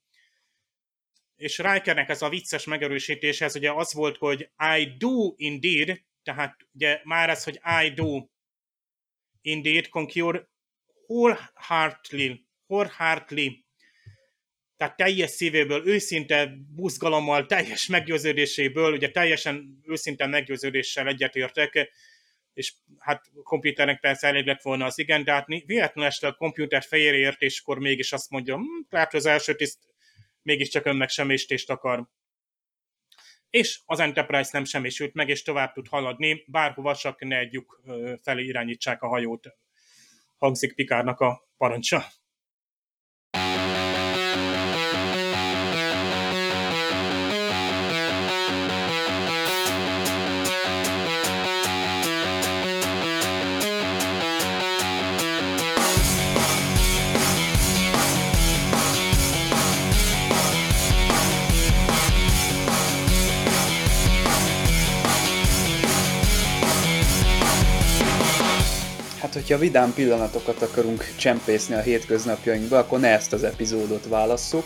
[1.37, 7.01] És Rikernek ez a vicces megerősítéshez ugye az volt, hogy I do indeed, tehát ugye
[7.05, 8.27] már ez, hogy I do
[9.41, 10.49] indeed concur
[11.07, 12.33] wholeheartedly,
[12.67, 13.49] wholeheartedly,
[14.79, 21.91] tehát teljes szívéből, őszinte buzgalommal, teljes meggyőződéséből, ugye teljesen őszinte meggyőződéssel egyetértek,
[22.53, 26.83] és hát komputernek persze elég lett volna az igen, de hát véletlenül este a komputer
[26.83, 29.79] fejére ért, és akkor mégis azt mondja, hm, lehet, hogy az első tiszt
[30.43, 32.09] mégiscsak önmegsemmisítést akar.
[33.51, 37.67] És az Enterprise nem semmisült meg, és tovább tud haladni, bárhova csak ne egy
[38.23, 39.57] felé irányítsák a hajót.
[40.37, 42.05] Hangzik Pikárnak a parancsa.
[69.29, 74.65] Hát, hogyha vidám pillanatokat akarunk csempészni a hétköznapjainkba, akkor ne ezt az epizódot válasszuk.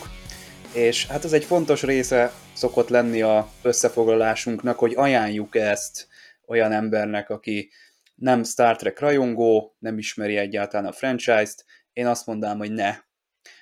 [0.74, 6.08] És hát ez egy fontos része szokott lenni a összefoglalásunknak, hogy ajánljuk ezt
[6.46, 7.70] olyan embernek, aki
[8.14, 11.64] nem Star Trek rajongó, nem ismeri egyáltalán a franchise-t.
[11.92, 12.96] Én azt mondám, hogy ne.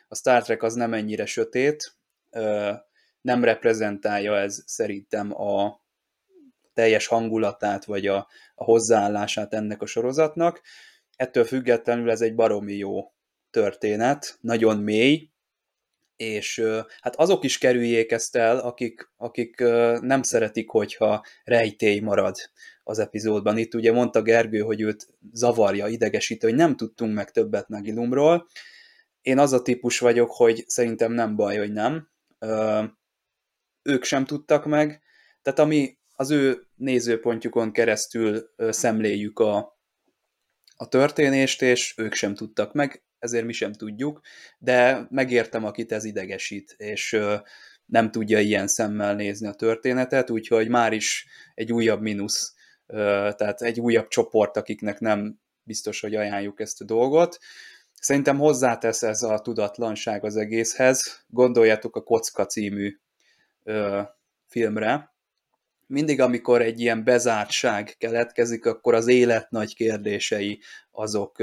[0.09, 1.93] A Star Trek az nem ennyire sötét,
[3.21, 5.81] nem reprezentálja ez szerintem a
[6.75, 10.61] teljes hangulatát, vagy a, a hozzáállását ennek a sorozatnak.
[11.21, 13.13] Ettől függetlenül ez egy baromi jó
[13.51, 15.31] történet, nagyon mély,
[16.17, 16.63] és
[17.01, 19.59] hát azok is kerüljék ezt el, akik, akik
[20.01, 22.37] nem szeretik, hogyha rejtély marad
[22.85, 23.59] az epizódban.
[23.59, 28.47] Itt ugye mondta Gergő, hogy őt zavarja, idegesítő, hogy nem tudtunk meg többet Nagilumról.
[29.23, 32.09] Én az a típus vagyok, hogy szerintem nem baj, hogy nem.
[33.83, 35.03] Ők sem tudtak meg,
[35.43, 39.79] tehát ami az ő nézőpontjukon keresztül szemléljük a,
[40.81, 44.21] a történést, és ők sem tudtak meg, ezért mi sem tudjuk,
[44.59, 47.19] de megértem, akit ez idegesít, és
[47.87, 52.55] nem tudja ilyen szemmel nézni a történetet, úgyhogy már is egy újabb mínusz,
[52.87, 57.39] tehát egy újabb csoport, akiknek nem biztos, hogy ajánljuk ezt a dolgot.
[58.01, 61.25] Szerintem hozzátesz ez a tudatlanság az egészhez.
[61.27, 62.97] Gondoljátok a Kocka című
[64.47, 65.10] filmre,
[65.91, 70.61] mindig, amikor egy ilyen bezártság keletkezik, akkor az élet nagy kérdései
[70.91, 71.43] azok,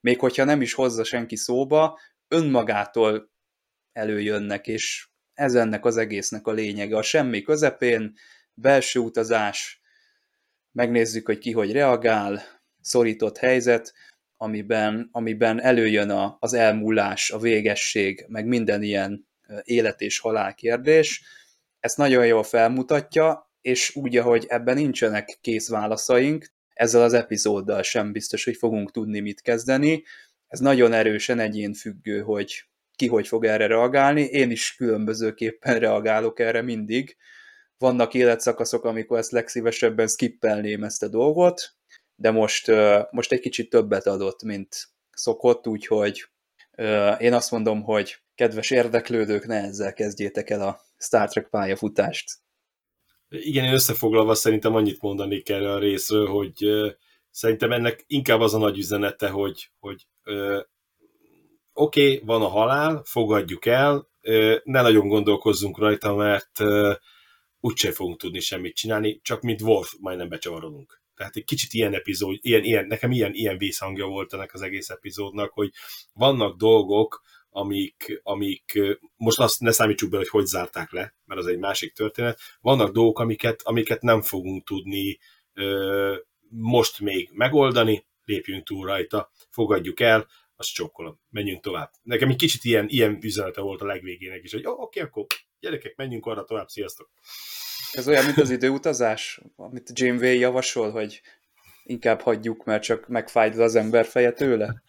[0.00, 3.30] még hogyha nem is hozza senki szóba, önmagától
[3.92, 6.96] előjönnek, és ez ennek az egésznek a lényege.
[6.96, 8.14] A semmi közepén,
[8.54, 9.80] belső utazás,
[10.72, 12.42] megnézzük, hogy ki hogy reagál,
[12.80, 13.94] szorított helyzet,
[14.36, 19.28] amiben, amiben előjön a, az elmúlás, a végesség, meg minden ilyen
[19.62, 21.22] élet és halál kérdés.
[21.80, 28.12] Ezt nagyon jól felmutatja, és úgy, ahogy ebben nincsenek kész válaszaink, ezzel az epizóddal sem
[28.12, 30.04] biztos, hogy fogunk tudni mit kezdeni.
[30.48, 32.64] Ez nagyon erősen egyén függő, hogy
[32.94, 34.22] ki hogy fog erre reagálni.
[34.22, 37.16] Én is különbözőképpen reagálok erre mindig.
[37.78, 41.74] Vannak életszakaszok, amikor ezt legszívesebben skippelném ezt a dolgot,
[42.14, 42.72] de most,
[43.10, 46.24] most egy kicsit többet adott, mint szokott, úgyhogy
[47.18, 52.44] én azt mondom, hogy kedves érdeklődők, ne ezzel kezdjétek el a Star Trek pályafutást.
[53.28, 56.66] Igen, én összefoglalva szerintem annyit mondani kell a részről, hogy
[57.30, 60.06] szerintem ennek inkább az a nagy üzenete, hogy, hogy
[61.72, 64.08] oké, okay, van a halál, fogadjuk el,
[64.64, 66.62] ne nagyon gondolkozzunk rajta, mert
[67.60, 71.00] úgyse fogunk tudni semmit csinálni, csak mint Wolf majdnem becsavarodunk.
[71.14, 74.90] Tehát egy kicsit ilyen epizód, ilyen, ilyen, nekem ilyen, ilyen vészhangja volt ennek az egész
[74.90, 75.70] epizódnak, hogy
[76.12, 77.22] vannak dolgok,
[77.56, 78.78] amik, amik
[79.16, 82.40] most azt ne számítsuk be, hogy hogy zárták le, mert az egy másik történet.
[82.60, 85.18] Vannak dolgok, amiket, amiket nem fogunk tudni
[85.52, 86.16] ö,
[86.48, 90.26] most még megoldani, lépjünk túl rajta, fogadjuk el,
[90.56, 91.90] azt csokkolom, menjünk tovább.
[92.02, 95.26] Nekem egy kicsit ilyen, ilyen üzenete volt a legvégének is, hogy oh, oké, akkor
[95.60, 97.10] gyerekek, menjünk arra tovább, sziasztok!
[97.92, 101.20] Ez olyan, mint az időutazás, amit Way javasol, hogy
[101.84, 104.82] inkább hagyjuk, mert csak megfájd az ember feje tőle?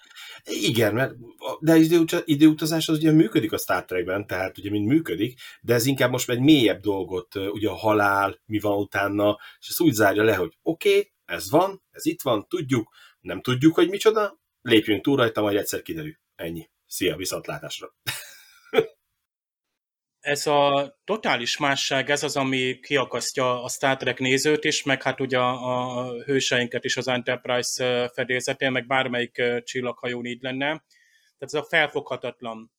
[0.46, 1.14] Igen, mert
[1.60, 5.86] de az időutazás az ugye működik a Star Trekben, tehát ugye mind működik, de ez
[5.86, 10.24] inkább most egy mélyebb dolgot, ugye a halál, mi van utána, és ezt úgy zárja
[10.24, 15.04] le, hogy oké, okay, ez van, ez itt van, tudjuk, nem tudjuk, hogy micsoda, lépjünk
[15.04, 16.18] túl rajta, majd egyszer kiderül.
[16.36, 16.70] Ennyi.
[16.88, 17.96] Szia, viszontlátásra!
[20.28, 25.20] Ez a totális másság, ez az, ami kiakasztja a Star Trek nézőt is, meg hát
[25.20, 30.66] ugye a, a hőseinket is az Enterprise fedélzetén, meg bármelyik csillaghajón így lenne.
[30.66, 30.84] Tehát
[31.38, 32.72] ez a felfoghatatlan.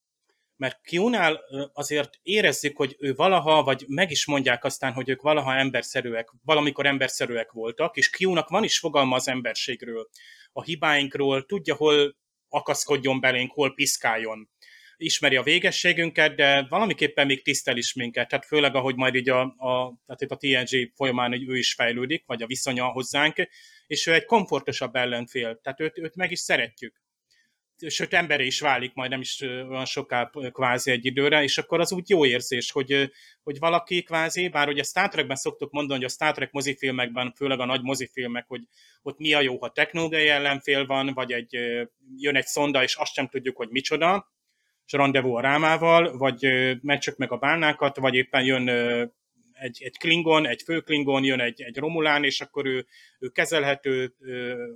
[0.56, 1.40] mert Q-nál
[1.72, 6.86] azért érezzük, hogy ő valaha, vagy meg is mondják aztán, hogy ők valaha emberszerűek, valamikor
[6.86, 10.08] emberszerűek voltak, és Q-nak van is fogalma az emberségről,
[10.52, 12.16] a hibáinkról, tudja, hol
[12.48, 14.50] akaszkodjon belénk, hol piszkáljon.
[15.00, 19.40] Ismeri a végességünket, de valamiképpen még tisztel is minket, tehát főleg ahogy majd így a,
[19.42, 23.48] a, tehát itt a TNG folyamán hogy ő is fejlődik, vagy a viszonya hozzánk,
[23.86, 27.00] és ő egy komfortosabb ellenfél, tehát őt, őt meg is szeretjük.
[27.86, 31.92] Sőt embere is válik majd nem is olyan soká kvázi egy időre, és akkor az
[31.92, 33.10] úgy jó érzés, hogy,
[33.42, 37.60] hogy valaki kvázi, bár ugye Star Trekben szoktuk mondani, hogy a Star Trek mozifilmekben, főleg
[37.60, 38.60] a nagy mozifilmek, hogy
[39.02, 41.52] ott mi a jó, ha technológiai ellenfél van, vagy egy,
[42.16, 44.36] jön egy szonda, és azt sem tudjuk, hogy micsoda,
[44.88, 46.46] és rendezvú a rámával, vagy
[46.82, 48.68] meccsük meg a bálnákat, vagy éppen jön
[49.52, 52.86] egy, egy Klingon, egy fő Klingon, jön egy, egy Romulán, és akkor ő,
[53.18, 54.14] ő kezelhető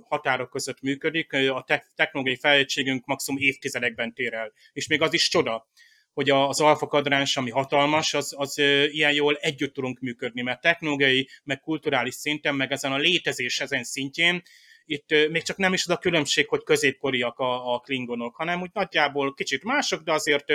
[0.01, 1.33] határok között működik.
[1.33, 4.51] A technológiai fejlettségünk maximum évtizedekben tér el.
[4.73, 5.67] És még az is csoda,
[6.13, 8.57] hogy az alfa kadráns, ami hatalmas, az, az
[8.87, 13.83] ilyen jól együtt tudunk működni, mert technológiai, meg kulturális szinten, meg ezen a létezés ezen
[13.83, 14.41] szintjén,
[14.85, 18.69] itt még csak nem is az a különbség, hogy középkoriak a, a klingonok, hanem úgy
[18.73, 20.53] nagyjából kicsit mások, de azért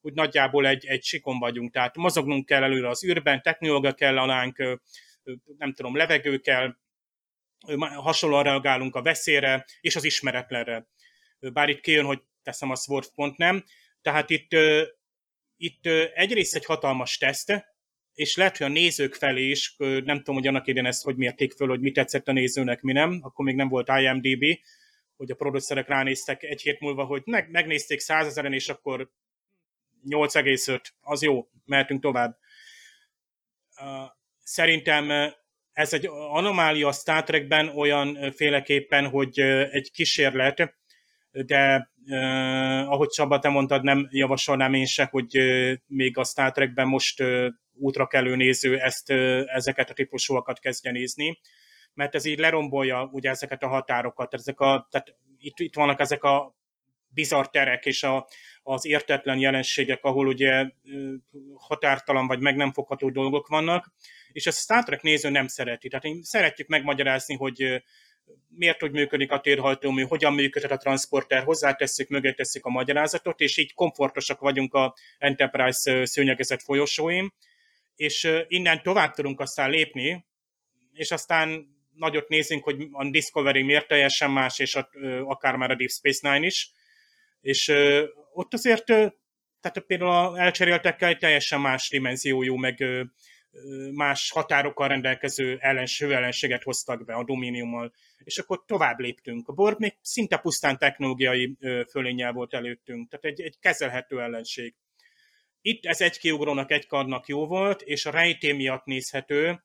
[0.00, 4.78] úgy nagyjából egy, egy sikon vagyunk, tehát mozognunk kell előre az űrben, technológia kell alánk,
[5.58, 6.76] nem tudom, levegő kell,
[7.94, 10.86] hasonlóan reagálunk a veszélyre és az ismeretlenre.
[11.38, 13.64] Bár itt kijön, hogy teszem a SWORD pont nem.
[14.02, 14.56] Tehát itt,
[15.56, 17.76] itt egyrészt egy hatalmas teszt,
[18.18, 21.52] és lehet, hogy a nézők felé is, nem tudom, hogy annak idén ezt hogy mérték
[21.52, 24.44] föl, hogy mi tetszett a nézőnek, mi nem, akkor még nem volt IMDB,
[25.16, 29.10] hogy a producerek ránéztek egy hét múlva, hogy megnézték százezeren, és akkor
[30.08, 32.38] 8,5, az jó, mehetünk tovább.
[34.38, 35.32] Szerintem
[35.72, 39.40] ez egy anomália a Star Trekben olyan féleképpen, hogy
[39.70, 40.76] egy kísérlet,
[41.30, 45.36] de eh, ahogy Csaba, te mondtad, nem javasolnám én se, hogy
[45.86, 47.22] még a Star Trekben most
[47.78, 49.10] útra kelő néző ezt,
[49.46, 51.40] ezeket a típusúakat kezdje nézni,
[51.94, 56.22] mert ez így lerombolja ugye ezeket a határokat, ezek a, tehát itt, itt vannak ezek
[56.22, 56.56] a
[57.08, 58.28] bizarr terek és a,
[58.62, 60.70] az értetlen jelenségek, ahol ugye
[61.54, 63.92] határtalan vagy meg nem fogható dolgok vannak,
[64.32, 65.88] és ezt Star Trek néző nem szereti.
[65.88, 67.82] Tehát én szeretjük megmagyarázni, hogy
[68.48, 73.56] miért hogy működik a térhajtómű, hogyan működhet a transporter, hozzátesszük, mögé tesszük a magyarázatot, és
[73.56, 77.32] így komfortosak vagyunk a Enterprise szőnyegezett folyosóim,
[77.98, 80.26] és innen tovább tudunk aztán lépni,
[80.92, 84.88] és aztán nagyot nézünk, hogy a Discovery miért teljesen más, és a,
[85.24, 86.70] akár már a Deep Space Nine is,
[87.40, 87.72] és
[88.32, 88.84] ott azért,
[89.60, 92.84] tehát például elcseréltekkel egy teljesen más dimenziójú, meg
[93.92, 97.92] más határokkal rendelkező ellens, ellenséget hoztak be a Dominiummal,
[98.24, 99.48] és akkor tovább léptünk.
[99.48, 101.56] A Borg még szinte pusztán technológiai
[101.90, 104.74] fölénnyel volt előttünk, tehát egy, egy kezelhető ellenség.
[105.68, 109.62] Itt ez egy kiugrónak, egy karnak jó volt, és a rejté miatt nézhető,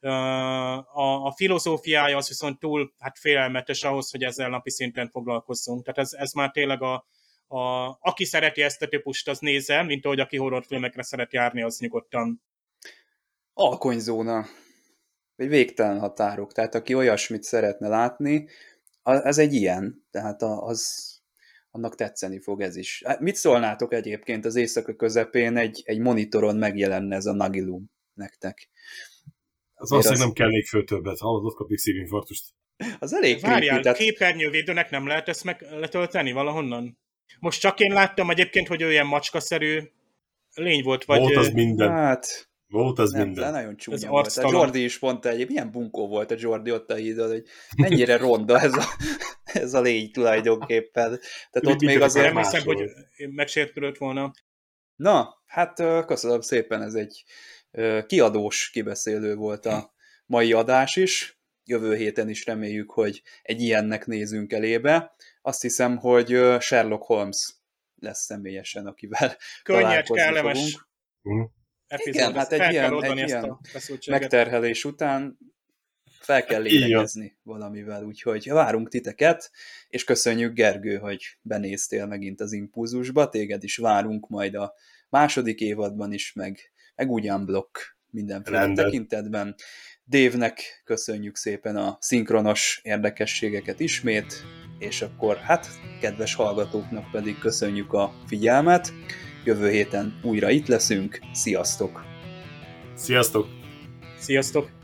[0.00, 5.84] a, a filozófiája az viszont túl hát félelmetes ahhoz, hogy ezzel napi szinten foglalkozzunk.
[5.84, 7.06] Tehát ez, ez már tényleg a,
[7.46, 7.58] a,
[8.00, 12.42] aki szereti ezt a típust, az nézze, mint ahogy aki horrorfilmekre szeret járni, az nyugodtan.
[13.52, 14.46] Alkonyzóna.
[15.36, 16.52] Vagy végtelen határok.
[16.52, 18.48] Tehát aki olyasmit szeretne látni,
[19.02, 20.06] ez egy ilyen.
[20.10, 21.15] Tehát az,
[21.76, 23.02] annak tetszeni fog ez is.
[23.04, 28.70] Hát mit szólnátok egyébként az éjszaka közepén egy, egy monitoron megjelenne ez a Nagilum nektek?
[29.74, 32.44] Az azt, hogy nem kell még föl többet, hallod, ott kapik szívinfarktust.
[32.98, 33.98] Az elég Várjál, creepy, tehát...
[33.98, 36.98] képernyővédőnek nem lehet ezt meg letölteni valahonnan?
[37.38, 39.80] Most csak én láttam egyébként, hogy ő ilyen macskaszerű
[40.54, 41.18] lény volt, vagy...
[41.18, 41.90] Volt az minden.
[41.90, 43.52] Hát, volt az nem, minden.
[43.52, 44.36] nagyon csúnya ez volt.
[44.36, 47.44] A Jordi is mondta, hogy milyen bunkó volt a Jordi ott a hídon, hogy
[47.76, 48.84] mennyire ronda ez a,
[49.62, 51.20] ez a lény tulajdonképpen.
[51.50, 52.32] Tehát ott még azért...
[52.32, 52.90] Nem hiszem, hogy
[53.30, 54.32] megsértődött volna.
[54.96, 55.74] Na, hát
[56.06, 57.24] köszönöm szépen, ez egy
[58.06, 59.94] kiadós kibeszélő volt a
[60.26, 61.40] mai adás is.
[61.64, 65.14] Jövő héten is reméljük, hogy egy ilyennek nézünk elébe.
[65.42, 66.26] Azt hiszem, hogy
[66.60, 67.54] Sherlock Holmes
[67.94, 70.86] lesz személyesen, akivel Könnyed, kellemes.
[71.22, 71.55] Fogunk.
[71.94, 71.98] Mm.
[72.02, 73.58] Igen, hát egy ilyen, egy ilyen
[74.06, 75.38] megterhelés után
[76.26, 79.50] fel kell lélegezni valamivel, úgyhogy várunk titeket,
[79.88, 84.74] és köszönjük Gergő, hogy benéztél megint az impulzusba, téged is várunk majd a
[85.08, 86.58] második évadban is, meg,
[86.94, 87.78] meg ugyan blokk
[88.10, 88.84] mindenféle Rendben.
[88.84, 89.54] tekintetben.
[90.04, 94.34] Dévnek köszönjük szépen a szinkronos érdekességeket ismét,
[94.78, 95.68] és akkor hát
[96.00, 98.92] kedves hallgatóknak pedig köszönjük a figyelmet.
[99.46, 101.18] Jövő héten újra itt leszünk.
[101.32, 102.04] Sziasztok!
[102.94, 103.46] Sziasztok!
[104.18, 104.75] Sziasztok!